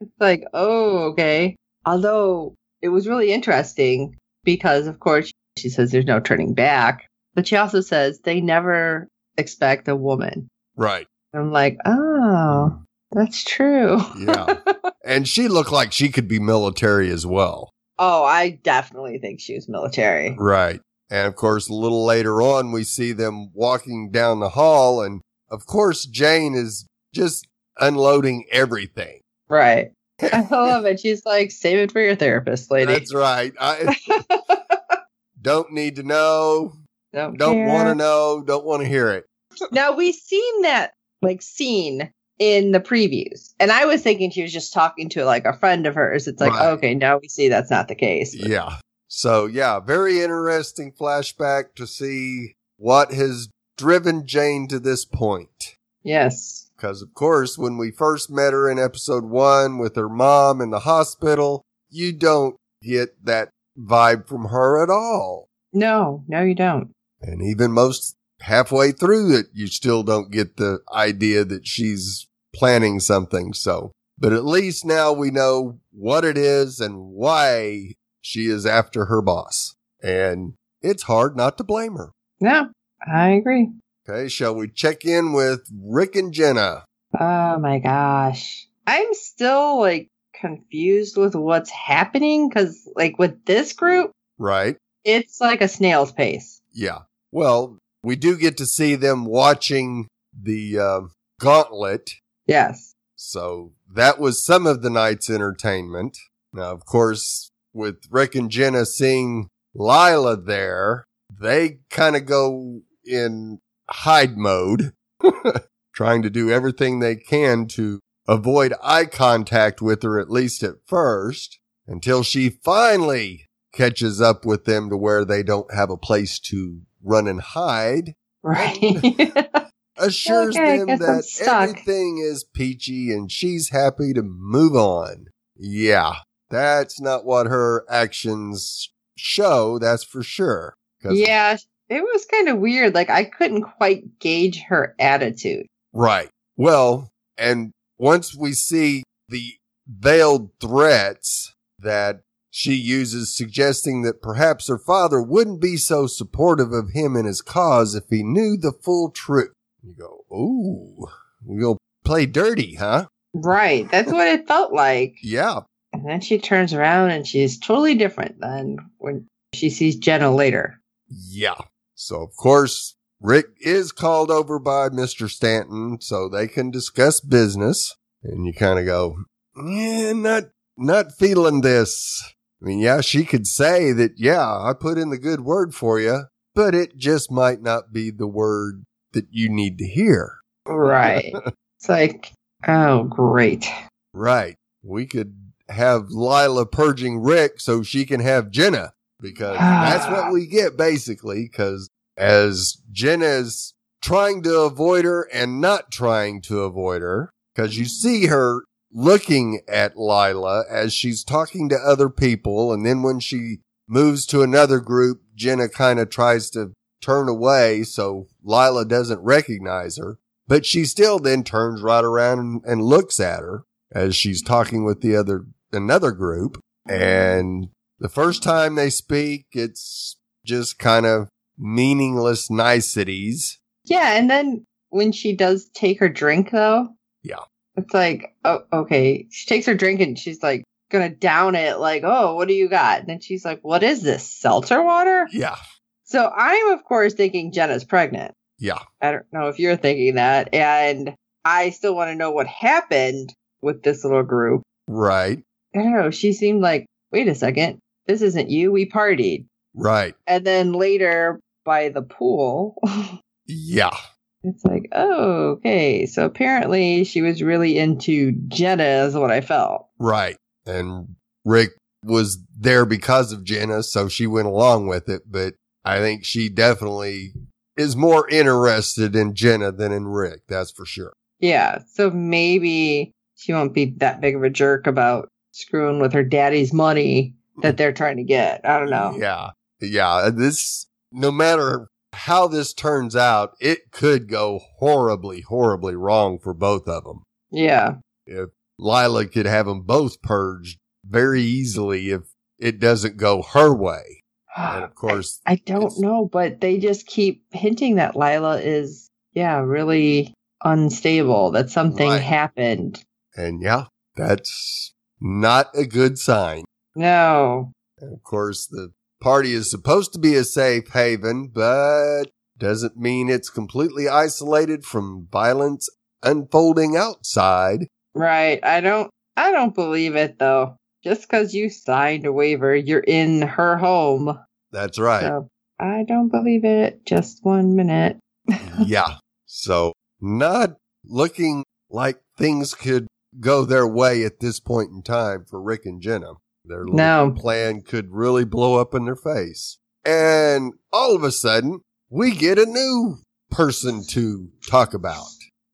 It's 0.00 0.20
like, 0.20 0.44
oh, 0.52 1.10
okay. 1.10 1.56
Although 1.86 2.54
it 2.82 2.88
was 2.88 3.08
really 3.08 3.32
interesting 3.32 4.16
because, 4.44 4.86
of 4.86 5.00
course, 5.00 5.32
she 5.56 5.68
says 5.68 5.90
there's 5.90 6.04
no 6.04 6.20
turning 6.20 6.52
back, 6.52 7.06
but 7.34 7.46
she 7.46 7.56
also 7.56 7.80
says 7.80 8.20
they 8.20 8.40
never 8.40 9.08
expect 9.36 9.88
a 9.88 9.96
woman. 9.96 10.48
right. 10.76 11.06
I'm 11.32 11.50
like, 11.50 11.78
oh, 11.84 12.82
that's 13.10 13.42
true. 13.42 14.00
Yeah. 14.18 14.58
and 15.04 15.26
she 15.26 15.48
looked 15.48 15.72
like 15.72 15.90
she 15.90 16.10
could 16.10 16.28
be 16.28 16.38
military 16.38 17.10
as 17.10 17.26
well. 17.26 17.70
Oh, 17.98 18.22
I 18.22 18.50
definitely 18.62 19.18
think 19.18 19.40
she 19.40 19.54
was 19.54 19.68
military. 19.68 20.36
Right. 20.38 20.80
And 21.10 21.26
of 21.26 21.34
course, 21.34 21.68
a 21.68 21.74
little 21.74 22.04
later 22.04 22.40
on, 22.40 22.70
we 22.70 22.84
see 22.84 23.12
them 23.12 23.50
walking 23.52 24.10
down 24.10 24.38
the 24.38 24.50
hall. 24.50 25.02
And 25.02 25.22
of 25.50 25.66
course, 25.66 26.06
Jane 26.06 26.54
is 26.54 26.86
just 27.12 27.46
unloading 27.80 28.44
everything. 28.52 29.20
Right. 29.54 29.92
I 30.22 30.46
love 30.50 30.84
it. 30.84 30.98
She's 31.00 31.24
like, 31.24 31.50
save 31.50 31.78
it 31.78 31.92
for 31.92 32.00
your 32.00 32.16
therapist, 32.16 32.70
lady. 32.70 32.92
That's 32.92 33.14
right. 33.14 33.52
I 33.60 33.96
don't 35.42 35.72
need 35.72 35.96
to 35.96 36.02
know. 36.02 36.72
don't 37.12 37.38
Don't 37.38 37.66
want 37.66 37.88
to 37.88 37.94
know. 37.94 38.42
Don't 38.44 38.64
want 38.64 38.82
to 38.82 38.88
hear 38.88 39.10
it. 39.10 39.26
Now 39.70 39.92
we've 39.92 40.14
seen 40.14 40.62
that 40.62 40.92
like 41.22 41.40
scene 41.40 42.12
in 42.40 42.72
the 42.72 42.80
previews, 42.80 43.54
and 43.60 43.70
I 43.70 43.84
was 43.84 44.02
thinking 44.02 44.30
she 44.32 44.42
was 44.42 44.52
just 44.52 44.72
talking 44.72 45.08
to 45.10 45.24
like 45.24 45.44
a 45.44 45.56
friend 45.56 45.86
of 45.86 45.94
hers. 45.94 46.26
It's 46.26 46.40
like, 46.40 46.52
Right. 46.52 46.70
okay, 46.70 46.94
now 46.94 47.18
we 47.18 47.28
see 47.28 47.48
that's 47.48 47.70
not 47.70 47.86
the 47.86 47.94
case. 47.94 48.34
Yeah. 48.34 48.78
So 49.06 49.46
yeah, 49.46 49.78
very 49.78 50.20
interesting 50.20 50.92
flashback 50.92 51.74
to 51.76 51.86
see 51.86 52.56
what 52.76 53.12
has 53.12 53.48
driven 53.78 54.26
Jane 54.26 54.66
to 54.68 54.80
this 54.80 55.04
point. 55.04 55.76
Yes. 56.02 56.63
Because 56.76 57.02
of 57.02 57.14
course, 57.14 57.56
when 57.56 57.78
we 57.78 57.90
first 57.90 58.30
met 58.30 58.52
her 58.52 58.70
in 58.70 58.78
episode 58.78 59.24
one 59.24 59.78
with 59.78 59.96
her 59.96 60.08
mom 60.08 60.60
in 60.60 60.70
the 60.70 60.80
hospital, 60.80 61.62
you 61.88 62.12
don't 62.12 62.56
get 62.82 63.24
that 63.24 63.50
vibe 63.78 64.26
from 64.26 64.46
her 64.46 64.82
at 64.82 64.90
all. 64.90 65.48
No, 65.72 66.24
no, 66.28 66.42
you 66.42 66.54
don't. 66.54 66.90
And 67.20 67.42
even 67.42 67.72
most 67.72 68.16
halfway 68.40 68.92
through 68.92 69.36
it, 69.36 69.46
you 69.52 69.66
still 69.66 70.02
don't 70.02 70.30
get 70.30 70.56
the 70.56 70.80
idea 70.92 71.44
that 71.44 71.66
she's 71.66 72.26
planning 72.54 73.00
something. 73.00 73.52
So, 73.52 73.92
but 74.18 74.32
at 74.32 74.44
least 74.44 74.84
now 74.84 75.12
we 75.12 75.30
know 75.30 75.80
what 75.92 76.24
it 76.24 76.36
is 76.36 76.80
and 76.80 77.08
why 77.08 77.94
she 78.20 78.46
is 78.46 78.66
after 78.66 79.06
her 79.06 79.22
boss. 79.22 79.74
And 80.02 80.54
it's 80.82 81.04
hard 81.04 81.36
not 81.36 81.56
to 81.58 81.64
blame 81.64 81.94
her. 81.96 82.10
No, 82.40 82.68
I 83.10 83.30
agree. 83.30 83.70
Okay. 84.08 84.28
Shall 84.28 84.54
we 84.54 84.68
check 84.68 85.04
in 85.04 85.32
with 85.32 85.62
Rick 85.82 86.16
and 86.16 86.32
Jenna? 86.32 86.84
Oh 87.18 87.58
my 87.58 87.78
gosh. 87.78 88.66
I'm 88.86 89.14
still 89.14 89.80
like 89.80 90.08
confused 90.38 91.16
with 91.16 91.34
what's 91.34 91.70
happening 91.70 92.48
because, 92.48 92.86
like, 92.96 93.18
with 93.18 93.44
this 93.46 93.72
group, 93.72 94.10
Right. 94.38 94.76
it's 95.04 95.40
like 95.40 95.62
a 95.62 95.68
snail's 95.68 96.12
pace. 96.12 96.60
Yeah. 96.72 97.00
Well, 97.32 97.78
we 98.02 98.16
do 98.16 98.36
get 98.36 98.58
to 98.58 98.66
see 98.66 98.94
them 98.94 99.24
watching 99.24 100.08
the 100.38 100.78
uh, 100.78 101.00
gauntlet. 101.40 102.10
Yes. 102.46 102.92
So 103.16 103.72
that 103.94 104.18
was 104.18 104.44
some 104.44 104.66
of 104.66 104.82
the 104.82 104.90
night's 104.90 105.30
entertainment. 105.30 106.18
Now, 106.52 106.72
of 106.72 106.84
course, 106.84 107.48
with 107.72 108.02
Rick 108.10 108.34
and 108.34 108.50
Jenna 108.50 108.84
seeing 108.84 109.48
Lila 109.74 110.36
there, 110.36 111.04
they 111.40 111.78
kind 111.90 112.16
of 112.16 112.26
go 112.26 112.82
in 113.04 113.60
hide 113.90 114.36
mode, 114.36 114.92
trying 115.94 116.22
to 116.22 116.30
do 116.30 116.50
everything 116.50 116.98
they 116.98 117.16
can 117.16 117.66
to 117.68 118.00
avoid 118.26 118.72
eye 118.82 119.04
contact 119.06 119.82
with 119.82 120.02
her, 120.02 120.18
at 120.18 120.30
least 120.30 120.62
at 120.62 120.76
first, 120.86 121.58
until 121.86 122.22
she 122.22 122.48
finally 122.48 123.48
catches 123.72 124.20
up 124.20 124.44
with 124.44 124.64
them 124.64 124.88
to 124.88 124.96
where 124.96 125.24
they 125.24 125.42
don't 125.42 125.72
have 125.74 125.90
a 125.90 125.96
place 125.96 126.38
to 126.38 126.80
run 127.02 127.26
and 127.26 127.40
hide 127.40 128.14
Right. 128.42 128.78
assures 129.96 130.54
Okay, 130.56 130.78
them 130.78 130.98
that 130.98 131.24
everything 131.46 132.18
is 132.18 132.44
peachy 132.44 133.10
and 133.10 133.32
she's 133.32 133.70
happy 133.70 134.12
to 134.12 134.22
move 134.22 134.74
on. 134.74 135.26
Yeah, 135.56 136.16
that's 136.50 137.00
not 137.00 137.24
what 137.24 137.46
her 137.46 137.86
actions 137.88 138.90
show, 139.16 139.78
that's 139.78 140.04
for 140.04 140.22
sure. 140.22 140.76
yeah. 141.02 141.56
It 141.88 142.02
was 142.02 142.24
kind 142.24 142.48
of 142.48 142.58
weird. 142.58 142.94
Like, 142.94 143.10
I 143.10 143.24
couldn't 143.24 143.62
quite 143.62 144.18
gauge 144.18 144.62
her 144.68 144.94
attitude. 144.98 145.66
Right. 145.92 146.28
Well, 146.56 147.10
and 147.36 147.72
once 147.98 148.34
we 148.34 148.52
see 148.52 149.02
the 149.28 149.54
veiled 149.86 150.50
threats 150.60 151.54
that 151.78 152.20
she 152.50 152.74
uses, 152.74 153.36
suggesting 153.36 154.02
that 154.02 154.22
perhaps 154.22 154.68
her 154.68 154.78
father 154.78 155.20
wouldn't 155.20 155.60
be 155.60 155.76
so 155.76 156.06
supportive 156.06 156.72
of 156.72 156.90
him 156.90 157.16
and 157.16 157.26
his 157.26 157.42
cause 157.42 157.94
if 157.94 158.04
he 158.10 158.22
knew 158.22 158.56
the 158.56 158.72
full 158.72 159.10
truth. 159.10 159.52
You 159.82 159.94
go, 159.94 160.24
ooh, 160.34 161.06
we 161.44 161.60
go 161.60 161.76
play 162.04 162.26
dirty, 162.26 162.76
huh? 162.76 163.06
Right. 163.34 163.90
That's 163.90 164.12
what 164.12 164.28
it 164.28 164.46
felt 164.46 164.72
like. 164.72 165.16
Yeah, 165.22 165.60
And 165.92 166.08
then 166.08 166.20
she 166.20 166.38
turns 166.38 166.72
around 166.72 167.10
and 167.10 167.26
she's 167.26 167.58
totally 167.58 167.96
different 167.96 168.40
than 168.40 168.78
when 168.98 169.26
she 169.52 169.68
sees 169.68 169.96
Jenna 169.96 170.34
later. 170.34 170.80
Yeah. 171.08 171.56
So 171.94 172.22
of 172.22 172.36
course, 172.36 172.96
Rick 173.20 173.46
is 173.60 173.92
called 173.92 174.30
over 174.30 174.58
by 174.58 174.90
Mr. 174.90 175.30
Stanton 175.30 175.98
so 176.00 176.28
they 176.28 176.46
can 176.46 176.70
discuss 176.70 177.20
business. 177.20 177.96
And 178.22 178.46
you 178.46 178.52
kind 178.52 178.78
of 178.78 178.86
go, 178.86 179.16
yeah, 179.56 180.12
not, 180.12 180.44
not 180.76 181.12
feeling 181.12 181.60
this. 181.60 182.22
I 182.60 182.66
mean, 182.66 182.78
yeah, 182.80 183.00
she 183.00 183.24
could 183.24 183.46
say 183.46 183.92
that, 183.92 184.12
yeah, 184.16 184.46
I 184.46 184.72
put 184.78 184.98
in 184.98 185.10
the 185.10 185.18
good 185.18 185.40
word 185.40 185.74
for 185.74 186.00
you, 186.00 186.24
but 186.54 186.74
it 186.74 186.96
just 186.96 187.30
might 187.30 187.62
not 187.62 187.92
be 187.92 188.10
the 188.10 188.26
word 188.26 188.84
that 189.12 189.26
you 189.30 189.48
need 189.48 189.78
to 189.78 189.86
hear. 189.86 190.38
Right. 190.66 191.32
it's 191.78 191.88
like, 191.88 192.32
oh, 192.66 193.04
great. 193.04 193.66
Right. 194.12 194.56
We 194.82 195.06
could 195.06 195.34
have 195.68 196.10
Lila 196.10 196.66
purging 196.66 197.22
Rick 197.22 197.60
so 197.60 197.82
she 197.82 198.04
can 198.04 198.20
have 198.20 198.50
Jenna 198.50 198.92
because 199.20 199.56
ah. 199.58 199.86
that's 199.90 200.08
what 200.08 200.32
we 200.32 200.46
get 200.46 200.76
basically. 200.76 201.48
Cause 201.48 201.88
as 202.16 202.76
Jenna 202.92 203.26
is 203.26 203.74
trying 204.02 204.42
to 204.42 204.60
avoid 204.60 205.04
her 205.04 205.28
and 205.32 205.60
not 205.60 205.90
trying 205.90 206.42
to 206.42 206.60
avoid 206.60 207.02
her, 207.02 207.30
cause 207.56 207.76
you 207.76 207.84
see 207.84 208.26
her 208.26 208.62
looking 208.92 209.60
at 209.66 209.98
Lila 209.98 210.64
as 210.70 210.94
she's 210.94 211.24
talking 211.24 211.68
to 211.68 211.76
other 211.76 212.08
people. 212.08 212.72
And 212.72 212.86
then 212.86 213.02
when 213.02 213.18
she 213.20 213.58
moves 213.88 214.24
to 214.26 214.42
another 214.42 214.78
group, 214.78 215.20
Jenna 215.34 215.68
kind 215.68 215.98
of 215.98 216.08
tries 216.10 216.48
to 216.50 216.72
turn 217.02 217.28
away. 217.28 217.82
So 217.82 218.28
Lila 218.42 218.84
doesn't 218.84 219.20
recognize 219.20 219.98
her, 219.98 220.18
but 220.46 220.64
she 220.64 220.84
still 220.84 221.18
then 221.18 221.42
turns 221.42 221.82
right 221.82 222.04
around 222.04 222.38
and, 222.38 222.64
and 222.64 222.82
looks 222.82 223.18
at 223.20 223.40
her 223.40 223.64
as 223.92 224.16
she's 224.16 224.42
talking 224.42 224.84
with 224.84 225.02
the 225.02 225.16
other, 225.16 225.44
another 225.72 226.12
group. 226.12 226.60
And 226.88 227.68
the 227.98 228.08
first 228.08 228.42
time 228.42 228.74
they 228.74 228.90
speak, 228.90 229.46
it's 229.52 230.16
just 230.44 230.78
kind 230.78 231.06
of 231.06 231.28
meaningless 231.58 232.50
niceties. 232.50 233.58
Yeah. 233.84 234.16
And 234.16 234.28
then 234.30 234.64
when 234.90 235.12
she 235.12 235.34
does 235.36 235.68
take 235.74 236.00
her 236.00 236.08
drink, 236.08 236.50
though, 236.50 236.88
Yeah. 237.22 237.40
it's 237.76 237.92
like, 237.94 238.34
oh, 238.44 238.62
okay. 238.72 239.26
She 239.30 239.46
takes 239.46 239.66
her 239.66 239.74
drink 239.74 240.00
and 240.00 240.18
she's 240.18 240.42
like, 240.42 240.64
gonna 240.90 241.08
down 241.08 241.54
it, 241.54 241.78
like, 241.78 242.02
oh, 242.04 242.34
what 242.36 242.46
do 242.48 242.54
you 242.54 242.68
got? 242.68 243.00
And 243.00 243.08
then 243.08 243.20
she's 243.20 243.44
like, 243.44 243.60
what 243.62 243.82
is 243.82 244.02
this? 244.02 244.28
Seltzer 244.28 244.82
water? 244.82 245.26
Yeah. 245.32 245.56
So 246.04 246.28
I'm, 246.28 246.72
of 246.72 246.84
course, 246.84 247.14
thinking 247.14 247.50
Jenna's 247.52 247.84
pregnant. 247.84 248.32
Yeah. 248.58 248.78
I 249.00 249.10
don't 249.12 249.26
know 249.32 249.48
if 249.48 249.58
you're 249.58 249.76
thinking 249.76 250.14
that. 250.16 250.54
And 250.54 251.14
I 251.44 251.70
still 251.70 251.96
want 251.96 252.10
to 252.10 252.14
know 252.14 252.30
what 252.30 252.46
happened 252.46 253.32
with 253.62 253.82
this 253.82 254.04
little 254.04 254.22
group. 254.22 254.62
Right. 254.86 255.42
I 255.74 255.78
don't 255.78 255.92
know. 255.94 256.10
She 256.10 256.32
seemed 256.32 256.60
like, 256.60 256.86
wait 257.10 257.26
a 257.26 257.34
second, 257.34 257.78
this 258.06 258.22
isn't 258.22 258.50
you. 258.50 258.70
We 258.72 258.88
partied. 258.88 259.46
Right. 259.74 260.14
And 260.26 260.46
then 260.46 260.72
later 260.72 261.40
by 261.64 261.88
the 261.88 262.02
pool, 262.02 262.76
Yeah. 263.46 263.96
it's 264.42 264.64
like, 264.64 264.88
oh, 264.92 265.50
okay. 265.56 266.06
So 266.06 266.24
apparently 266.24 267.04
she 267.04 267.22
was 267.22 267.42
really 267.42 267.78
into 267.78 268.32
Jenna, 268.48 269.04
is 269.06 269.14
what 269.14 269.30
I 269.30 269.40
felt. 269.40 269.88
Right. 269.98 270.36
And 270.66 271.16
Rick 271.44 271.70
was 272.04 272.38
there 272.58 272.84
because 272.84 273.32
of 273.32 273.44
Jenna, 273.44 273.82
so 273.82 274.08
she 274.08 274.26
went 274.26 274.46
along 274.46 274.86
with 274.86 275.08
it. 275.08 275.22
But 275.30 275.54
I 275.84 275.98
think 275.98 276.24
she 276.24 276.48
definitely 276.48 277.32
is 277.76 277.96
more 277.96 278.28
interested 278.28 279.16
in 279.16 279.34
Jenna 279.34 279.72
than 279.72 279.92
in 279.92 280.06
Rick. 280.06 280.42
That's 280.48 280.70
for 280.70 280.86
sure. 280.86 281.12
Yeah. 281.40 281.80
So 281.94 282.10
maybe 282.10 283.12
she 283.36 283.52
won't 283.52 283.74
be 283.74 283.94
that 283.98 284.20
big 284.20 284.36
of 284.36 284.42
a 284.42 284.50
jerk 284.50 284.86
about 284.86 285.28
screwing 285.52 286.00
with 286.00 286.12
her 286.12 286.22
daddy's 286.24 286.72
money 286.72 287.34
that 287.62 287.76
they're 287.76 287.92
trying 287.92 288.16
to 288.18 288.24
get. 288.24 288.60
I 288.64 288.78
don't 288.78 288.90
know. 288.90 289.16
Yeah. 289.18 289.50
Yeah. 289.80 290.30
This, 290.34 290.86
no 291.12 291.30
matter 291.30 291.88
how 292.12 292.46
this 292.48 292.72
turns 292.72 293.14
out, 293.16 293.54
it 293.60 293.90
could 293.90 294.28
go 294.28 294.60
horribly, 294.78 295.40
horribly 295.42 295.94
wrong 295.96 296.38
for 296.38 296.54
both 296.54 296.86
of 296.88 297.04
them. 297.04 297.22
Yeah. 297.50 297.96
If 298.26 298.50
Lila 298.78 299.26
could 299.26 299.46
have 299.46 299.66
them 299.66 299.82
both 299.82 300.20
purged 300.22 300.78
very 301.04 301.42
easily 301.42 302.10
if 302.10 302.22
it 302.58 302.80
doesn't 302.80 303.16
go 303.16 303.42
her 303.42 303.74
way. 303.74 304.22
And 304.56 304.84
of 304.84 304.94
course, 304.96 305.40
I 305.46 305.56
don't 305.56 305.92
know, 306.00 306.28
but 306.30 306.60
they 306.60 306.78
just 306.78 307.06
keep 307.06 307.42
hinting 307.52 307.96
that 307.96 308.16
Lila 308.16 308.60
is, 308.60 309.08
yeah, 309.32 309.58
really 309.58 310.32
unstable, 310.64 311.50
that 311.52 311.70
something 311.70 312.08
Right. 312.08 312.22
happened. 312.22 313.04
and 313.36 313.60
yeah, 313.62 313.86
that's 314.16 314.92
not 315.20 315.68
a 315.74 315.84
good 315.84 316.18
sign. 316.18 316.64
No. 316.94 317.72
And 318.00 318.12
of 318.12 318.22
course, 318.22 318.66
the 318.66 318.92
party 319.20 319.52
is 319.52 319.70
supposed 319.70 320.12
to 320.12 320.18
be 320.18 320.34
a 320.34 320.44
safe 320.44 320.88
haven, 320.92 321.48
but 321.48 322.24
doesn't 322.58 322.96
mean 322.96 323.28
it's 323.28 323.50
completely 323.50 324.08
isolated 324.08 324.84
from 324.84 325.28
violence 325.30 325.88
unfolding 326.22 326.96
outside. 326.96 327.86
Right. 328.14 328.60
I 328.64 328.80
don't 328.80 329.10
I 329.36 329.50
don't 329.52 329.74
believe 329.74 330.16
it 330.16 330.38
though. 330.38 330.76
Just 331.02 331.22
because 331.22 331.52
you 331.52 331.68
signed 331.68 332.24
a 332.24 332.32
waiver, 332.32 332.74
you're 332.74 333.00
in 333.00 333.42
her 333.42 333.76
home. 333.76 334.38
That's 334.72 334.98
right. 334.98 335.22
So 335.22 335.48
I 335.78 336.04
don't 336.06 336.30
believe 336.30 336.64
it. 336.64 337.04
Just 337.04 337.44
one 337.44 337.76
minute. 337.76 338.18
yeah. 338.86 339.16
So 339.44 339.92
not 340.20 340.76
looking 341.04 341.64
like 341.90 342.20
things 342.38 342.74
could 342.74 343.06
go 343.40 343.64
their 343.64 343.86
way 343.86 344.24
at 344.24 344.40
this 344.40 344.60
point 344.60 344.90
in 344.90 345.02
time 345.02 345.44
for 345.44 345.60
Rick 345.60 345.84
and 345.84 346.00
Jenna. 346.00 346.34
Their 346.64 346.84
little 346.84 346.96
No. 346.96 347.34
plan 347.36 347.82
could 347.82 348.12
really 348.12 348.44
blow 348.44 348.80
up 348.80 348.94
in 348.94 349.04
their 349.04 349.16
face. 349.16 349.78
And 350.04 350.72
all 350.92 351.14
of 351.14 351.22
a 351.22 351.30
sudden, 351.30 351.80
we 352.10 352.32
get 352.32 352.58
a 352.58 352.66
new 352.66 353.18
person 353.50 354.02
to 354.10 354.48
talk 354.68 354.94
about. 354.94 355.26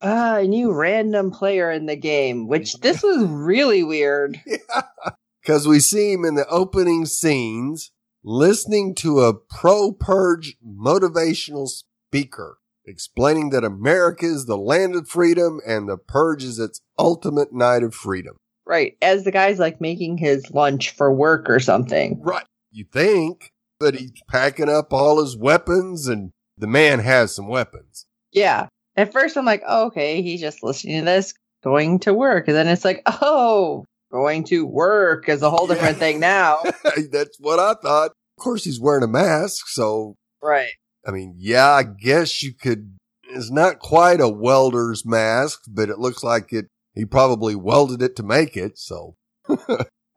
Ah, 0.03 0.39
a 0.39 0.47
new 0.47 0.73
random 0.73 1.31
player 1.31 1.71
in 1.71 1.87
the 1.87 1.97
game, 1.97 2.49
which 2.49 2.75
this 2.81 3.03
was 3.03 3.27
really 3.29 3.83
weird. 3.83 4.41
Because 5.43 5.67
we 5.69 5.81
see 5.81 6.13
him 6.13 6.25
in 6.25 6.35
the 6.35 6.47
opening 6.49 7.07
scenes 7.07 7.91
listening 8.23 8.95
to 8.95 9.21
a 9.21 9.35
pro 9.35 9.93
purge 9.93 10.57
motivational 10.67 11.69
speaker 11.69 12.59
explaining 12.85 13.51
that 13.51 13.65
America 13.65 14.27
is 14.27 14.47
the 14.47 14.57
land 14.59 14.95
of 14.97 15.09
freedom 15.09 15.61
and 15.67 15.89
the 15.89 15.97
purge 15.97 16.43
is 16.43 16.59
its 16.59 16.81
ultimate 16.99 17.53
night 17.53 17.83
of 17.83 17.95
freedom. 17.95 18.37
Right. 18.71 18.97
As 19.03 19.25
the 19.25 19.33
guy's 19.33 19.59
like 19.59 19.81
making 19.81 20.19
his 20.19 20.49
lunch 20.53 20.91
for 20.91 21.13
work 21.13 21.51
or 21.51 21.59
something. 21.59 22.21
Right. 22.23 22.45
You 22.71 22.85
think, 22.85 23.51
but 23.81 23.97
he's 23.97 24.13
packing 24.29 24.69
up 24.69 24.93
all 24.93 25.21
his 25.21 25.37
weapons 25.37 26.07
and 26.07 26.31
the 26.57 26.69
man 26.69 27.01
has 27.01 27.35
some 27.35 27.49
weapons. 27.49 28.07
Yeah. 28.31 28.69
At 28.97 29.13
first 29.13 29.37
I'm 29.37 29.45
like, 29.45 29.65
oh, 29.67 29.87
okay, 29.87 30.23
he's 30.23 30.41
just 30.41 30.63
listening 30.63 31.01
to 31.01 31.05
this, 31.05 31.35
going 31.65 31.99
to 32.01 32.15
work. 32.15 32.47
And 32.47 32.57
then 32.57 32.69
it's 32.69 32.85
like, 32.85 33.03
oh, 33.07 33.87
going 34.13 34.45
to 34.45 34.65
work 34.65 35.29
is 35.29 35.43
a 35.43 35.51
whole 35.51 35.67
different 35.67 35.99
thing 35.99 36.21
now. 36.21 36.59
That's 37.11 37.39
what 37.41 37.59
I 37.59 37.75
thought. 37.75 38.13
Of 38.39 38.45
course, 38.45 38.63
he's 38.63 38.81
wearing 38.81 39.03
a 39.03 39.09
mask. 39.09 39.67
So, 39.67 40.15
right. 40.41 40.71
I 41.05 41.11
mean, 41.11 41.35
yeah, 41.37 41.71
I 41.71 41.83
guess 41.83 42.41
you 42.41 42.55
could, 42.55 42.97
it's 43.31 43.51
not 43.51 43.81
quite 43.81 44.21
a 44.21 44.29
welder's 44.29 45.05
mask, 45.05 45.63
but 45.67 45.89
it 45.89 45.99
looks 45.99 46.23
like 46.23 46.53
it, 46.53 46.67
he 46.95 47.05
probably 47.05 47.55
welded 47.55 48.03
it 48.03 48.17
to 48.17 48.23
make 48.23 48.57
it. 48.57 48.79
So, 48.79 49.17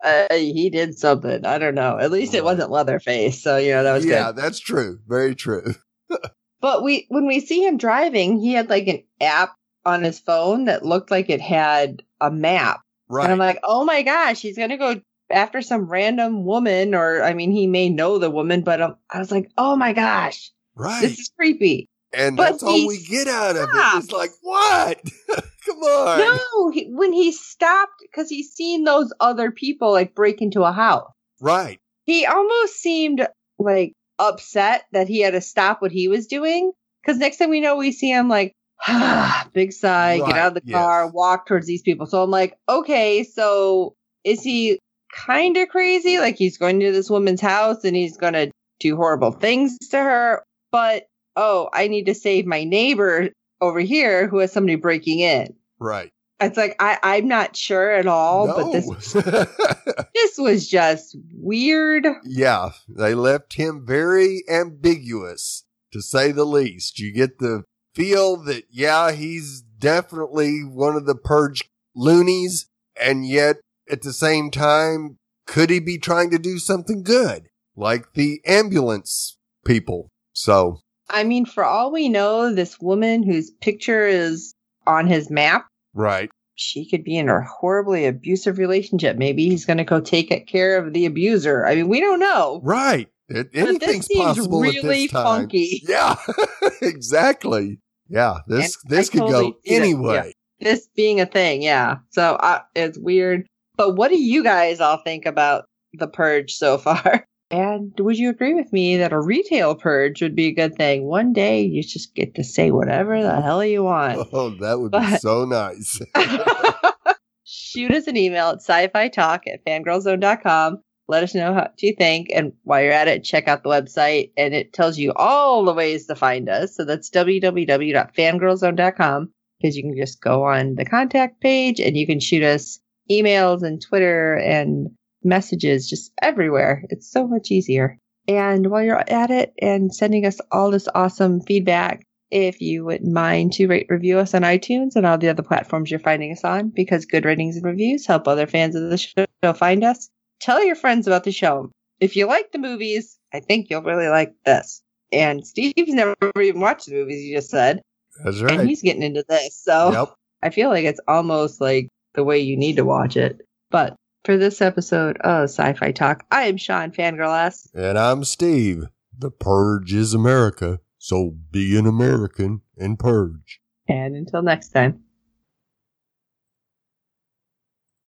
Uh, 0.04 0.28
he 0.32 0.70
did 0.70 1.00
something. 1.00 1.46
I 1.46 1.58
don't 1.58 1.76
know. 1.76 1.98
At 1.98 2.12
least 2.12 2.34
it 2.34 2.44
wasn't 2.44 2.70
Leatherface. 2.70 3.42
So, 3.42 3.56
you 3.56 3.72
know, 3.72 3.84
that 3.84 3.94
was 3.94 4.06
yeah, 4.06 4.34
good. 4.34 4.36
that's 4.36 4.60
true. 4.60 5.00
Very 5.08 5.34
true. 5.34 5.76
But 6.60 6.82
we, 6.82 7.08
when 7.10 7.28
we 7.28 7.42
see 7.42 7.62
him 7.62 7.76
driving, 7.76 8.40
he 8.40 8.54
had 8.54 8.70
like 8.70 8.88
an 8.88 9.04
app 9.20 9.54
on 9.84 10.02
his 10.02 10.18
phone 10.18 10.64
that 10.66 10.86
looked 10.86 11.12
like 11.12 11.30
it 11.30 11.42
had 11.42 12.02
a 12.22 12.32
map. 12.32 12.80
Right. 13.10 13.26
And 13.26 13.34
I'm 13.34 13.38
like, 13.38 13.60
oh 13.64 13.84
my 13.84 14.02
gosh, 14.02 14.40
he's 14.40 14.56
going 14.56 14.70
to 14.70 14.78
go 14.78 15.02
after 15.30 15.62
some 15.62 15.90
random 15.90 16.46
woman. 16.46 16.96
Or, 16.96 17.22
I 17.22 17.34
mean, 17.34 17.52
he 17.52 17.68
may 17.68 17.90
know 17.90 18.18
the 18.18 18.30
woman, 18.30 18.62
but 18.62 18.82
um, 18.82 18.96
I 19.10 19.20
was 19.20 19.30
like, 19.30 19.52
oh 19.58 19.76
my 19.76 19.92
gosh, 19.92 20.52
right. 20.74 21.02
this 21.02 21.20
is 21.20 21.34
creepy. 21.38 21.90
And 22.14 22.38
but 22.38 22.52
that's 22.52 22.64
all 22.64 22.88
we 22.88 23.04
get 23.04 23.28
out 23.28 23.56
of 23.56 23.64
it. 23.64 23.70
stopped. 23.70 24.04
It's 24.06 24.14
like, 24.14 24.32
what? 24.42 25.02
Come 25.66 25.78
on. 25.80 26.20
No, 26.20 26.70
he, 26.72 26.86
when 26.94 27.14
he 27.14 27.32
stopped, 27.32 27.94
because 28.02 28.30
he's 28.30 28.52
seen 28.52 28.84
those 28.84 29.14
other 29.20 29.52
people 29.52 29.92
like 29.92 30.14
break 30.16 30.42
into 30.42 30.64
a 30.64 30.72
house, 30.72 31.12
Right. 31.42 31.80
he 32.06 32.26
almost 32.26 32.76
seemed 32.76 33.26
like 33.60 33.94
upset 34.20 34.84
that 34.92 35.08
he 35.08 35.22
had 35.22 35.32
to 35.34 35.42
stop 35.42 35.82
what 35.82 35.92
he 35.92 36.08
was 36.08 36.28
doing. 36.28 36.72
Because 37.02 37.18
next 37.20 37.38
thing 37.38 37.50
we 37.50 37.62
know, 37.62 37.76
we 37.78 37.92
see 37.92 38.10
him 38.12 38.30
like, 38.30 38.54
big 39.54 39.72
sigh, 39.74 40.20
Right, 40.20 40.28
get 40.28 40.38
out 40.38 40.48
of 40.58 40.64
the 40.64 40.70
yes. 40.70 40.78
car, 40.78 41.10
walk 41.10 41.48
towards 41.48 41.66
these 41.68 41.82
people. 41.82 42.06
So 42.06 42.22
I'm 42.22 42.30
like, 42.32 42.56
okay, 42.68 43.24
so 43.24 43.96
is 44.24 44.42
he 44.44 44.80
kind 45.14 45.58
of 45.58 45.70
crazy? 45.70 46.20
Like 46.20 46.36
he's 46.38 46.58
going 46.58 46.80
to 46.82 46.92
this 46.92 47.10
woman's 47.10 47.42
house 47.42 47.84
and 47.84 47.96
he's 47.96 48.18
going 48.18 48.34
to 48.34 48.52
do 48.80 48.96
horrible 48.96 49.32
things 49.32 49.78
to 49.92 49.98
her. 49.98 50.44
But 50.72 51.06
oh, 51.36 51.70
I 51.74 51.88
need 51.88 52.06
to 52.06 52.16
save 52.16 52.46
my 52.46 52.64
neighbor 52.64 53.30
over 53.62 53.80
here 53.80 54.28
who 54.28 54.40
has 54.40 54.52
somebody 54.52 54.76
breaking 54.76 55.20
in. 55.20 55.54
Right. 55.80 56.12
It's 56.40 56.58
like 56.58 56.76
I, 56.80 56.98
I'm 57.04 57.28
not 57.28 57.56
sure 57.56 57.92
at 57.92 58.08
all, 58.08 58.48
but 58.48 58.72
this 58.72 59.14
this 60.14 60.38
was 60.38 60.68
just 60.68 61.16
weird. 61.34 62.06
yeah, 62.26 62.72
they 62.90 63.14
left 63.14 63.54
him 63.54 63.86
very 63.86 64.44
ambiguous, 64.50 65.64
to 65.94 66.02
say 66.02 66.32
the 66.32 66.46
least. 66.46 67.00
You 67.00 67.14
get 67.14 67.40
the 67.40 67.64
feel 67.94 68.38
that, 68.44 68.66
yeah, 68.70 69.12
he's 69.12 69.62
definitely 69.62 70.62
one 70.62 70.96
of 70.96 71.06
the 71.06 71.16
purge 71.16 71.70
loonies, 71.96 72.68
and 73.00 73.26
yet 73.26 73.58
at 73.90 74.02
the 74.02 74.14
same 74.14 74.52
time, 74.52 75.18
could 75.46 75.70
he 75.70 75.80
be 75.80 75.98
trying 75.98 76.32
to 76.32 76.40
do 76.40 76.58
something 76.58 77.04
good? 77.04 77.48
Like 77.76 78.14
the 78.14 78.42
ambulance 78.46 79.38
people. 79.66 80.10
So, 80.34 80.82
I 81.14 81.24
mean, 81.24 81.46
for 81.46 81.64
all 81.64 81.92
we 81.92 82.10
know, 82.10 82.54
this 82.54 82.80
woman 82.80 83.24
whose 83.24 83.52
picture 83.52 84.06
is 84.06 84.54
on 84.88 85.08
his 85.08 85.30
map, 85.30 85.68
right. 85.94 86.30
she 86.56 86.90
could 86.90 87.04
be 87.04 87.18
in 87.18 87.30
a 87.30 87.42
horribly 87.44 88.06
abusive 88.06 88.58
relationship. 88.58 89.18
Maybe 89.18 89.48
he's 89.48 89.66
going 89.66 89.78
to 89.78 89.84
go 89.84 90.02
take 90.02 90.48
care 90.48 90.78
of 90.78 90.92
the 90.94 91.06
abuser. 91.06 91.66
I 91.66 91.76
mean, 91.76 91.88
we 91.88 92.00
don't 92.00 92.20
know. 92.20 92.60
Right. 92.64 93.10
It, 93.30 93.50
anything's 93.54 94.08
possible 94.14 94.64
at 94.66 94.74
really 94.74 95.04
this 95.04 95.12
time. 95.12 95.24
funky. 95.24 95.84
Yeah, 95.88 96.16
exactly. 96.82 97.80
Yeah, 98.10 98.40
this 98.48 98.78
And 98.84 98.92
this 98.92 99.10
I 99.10 99.12
could 99.12 99.20
totally 99.20 99.52
go 99.52 99.58
anyway. 99.66 100.34
This 100.60 100.88
being 100.96 101.22
a 101.22 101.26
thing, 101.26 101.62
yeah. 101.62 101.98
So 102.12 102.36
uh, 102.36 102.60
it's 102.76 102.98
weird. 102.98 103.48
But 103.76 103.96
what 103.96 104.10
do 104.10 104.20
you 104.20 104.44
guys 104.44 104.80
all 104.80 104.98
think 104.98 105.26
about 105.26 105.66
the 105.94 106.08
purge 106.08 106.54
so 106.54 106.78
far? 106.78 107.26
And 107.54 107.94
would 108.00 108.18
you 108.18 108.32
agree 108.32 108.56
with 108.56 108.74
me 108.74 108.98
that 108.98 109.14
a 109.14 109.22
retail 109.22 109.76
purge 109.76 110.24
would 110.24 110.36
be 110.36 110.48
a 110.48 110.56
good 110.56 110.76
thing? 110.76 111.04
One 111.04 111.34
day 111.34 111.62
you 111.62 111.84
just 111.84 112.16
get 112.16 112.34
to 112.34 112.44
say 112.44 112.72
whatever 112.72 113.22
the 113.22 113.42
hell 113.42 113.64
you 113.64 113.84
want. 113.84 114.18
Oh, 114.34 114.50
that 114.62 114.80
would 114.80 114.92
be 114.92 115.18
so 115.18 115.46
nice. 115.46 116.02
Shoot 117.44 117.92
us 117.92 118.08
an 118.08 118.18
email 118.18 118.48
at 118.48 118.56
sci-fi 118.56 119.08
talk 119.10 119.44
at 119.46 119.64
fangirlzone.com. 119.66 120.80
Let 121.08 121.22
us 121.22 121.36
know 121.36 121.54
what 121.54 121.76
you 121.78 121.94
think. 121.96 122.30
And 122.34 122.54
while 122.64 122.82
you're 122.82 122.92
at 122.92 123.08
it, 123.08 123.24
check 123.24 123.48
out 123.48 123.62
the 123.62 123.70
website 123.70 124.32
and 124.36 124.56
it 124.56 124.74
tells 124.74 124.98
you 124.98 125.14
all 125.16 125.64
the 125.64 125.76
ways 125.76 126.08
to 126.08 126.16
find 126.16 126.50
us. 126.50 126.76
So 126.76 126.86
that's 126.86 127.12
www.fangirlzone.com 127.12 129.32
because 129.62 129.78
you 129.78 129.84
can 129.84 129.96
just 129.96 130.24
go 130.24 130.46
on 130.46 130.74
the 130.74 130.86
contact 130.86 131.40
page 131.40 131.80
and 131.80 131.96
you 131.96 132.08
can 132.08 132.20
shoot 132.20 132.42
us 132.42 132.80
emails 133.12 133.62
and 133.62 133.80
Twitter 133.80 134.38
and 134.38 134.90
messages 135.26 135.90
just 135.90 136.12
everywhere. 136.22 136.84
It's 136.90 137.10
so 137.12 137.28
much 137.28 137.52
easier. 137.52 137.98
And 138.28 138.68
while 138.70 138.84
you're 138.84 139.04
at 139.10 139.32
it 139.32 139.54
and 139.62 139.94
sending 139.94 140.26
us 140.26 140.40
all 140.52 140.72
this 140.72 140.88
awesome 140.94 141.42
feedback, 141.42 142.04
if 142.32 142.62
you 142.62 142.86
wouldn't 142.86 143.12
mind 143.14 143.54
to 143.54 143.68
rate 143.68 143.88
review 143.90 144.18
us 144.20 144.34
on 144.34 144.42
iTunes 144.42 144.96
and 144.96 145.06
all 145.06 145.18
the 145.18 145.30
other 145.30 145.44
platforms 145.44 145.92
you're 145.92 146.00
finding 146.00 146.32
us 146.32 146.44
on, 146.44 146.70
because 146.70 147.06
good 147.06 147.26
ratings 147.26 147.58
and 147.58 147.66
reviews 147.66 148.08
help 148.08 148.28
other 148.28 148.48
fans 148.48 148.76
of 148.76 148.90
the 148.90 148.98
show 148.98 149.26
find 149.54 149.84
us. 149.84 150.10
Tell 150.40 150.64
your 150.64 150.76
friends 150.76 151.06
about 151.06 151.26
the 151.26 151.32
show. 151.32 151.70
If 152.00 152.16
you 152.16 152.26
like 152.26 152.52
the 152.52 152.58
movies, 152.60 153.18
I 153.34 153.40
think 153.40 153.70
you'll 153.70 153.84
really 153.84 154.08
like 154.08 154.34
this. 154.46 154.82
And 155.12 155.46
Steve's 155.46 155.74
never 155.94 156.16
even 156.42 156.60
watched 156.62 156.88
the 156.88 156.94
movies 156.94 157.24
you 157.24 157.36
just 157.36 157.50
said, 157.50 157.82
That's 158.24 158.42
right. 158.42 158.60
and 158.60 158.68
he's 158.68 158.82
getting 158.82 159.04
into 159.04 159.24
this. 159.28 159.56
So 159.64 159.92
Yep. 159.92 160.14
I 160.42 160.50
feel 160.50 160.70
like 160.70 160.86
it's 160.86 161.00
almost 161.08 161.62
like 161.62 161.90
the 162.16 162.24
way 162.24 162.40
you 162.40 162.58
need 162.58 162.78
to 162.78 162.86
watch 162.86 163.16
it. 163.16 163.42
But 163.70 163.96
for 164.24 164.38
this 164.38 164.62
episode 164.62 165.18
of 165.18 165.50
Sci-Fi 165.50 165.92
Talk, 165.92 166.26
I 166.32 166.44
am 166.44 166.58
Sean 166.58 166.92
Fangirl 166.92 167.46
S. 167.46 167.68
And 167.74 167.98
I'm 167.98 168.24
Steve. 168.24 168.88
The 169.18 169.32
Purge 169.32 169.94
is 169.94 170.14
America. 170.14 170.80
So 170.98 171.36
be 171.52 171.78
an 171.78 171.86
American 171.86 172.62
and 172.78 172.98
purge. 172.98 173.60
And 173.88 174.16
until 174.16 174.42
next 174.42 174.70
time. 174.70 175.04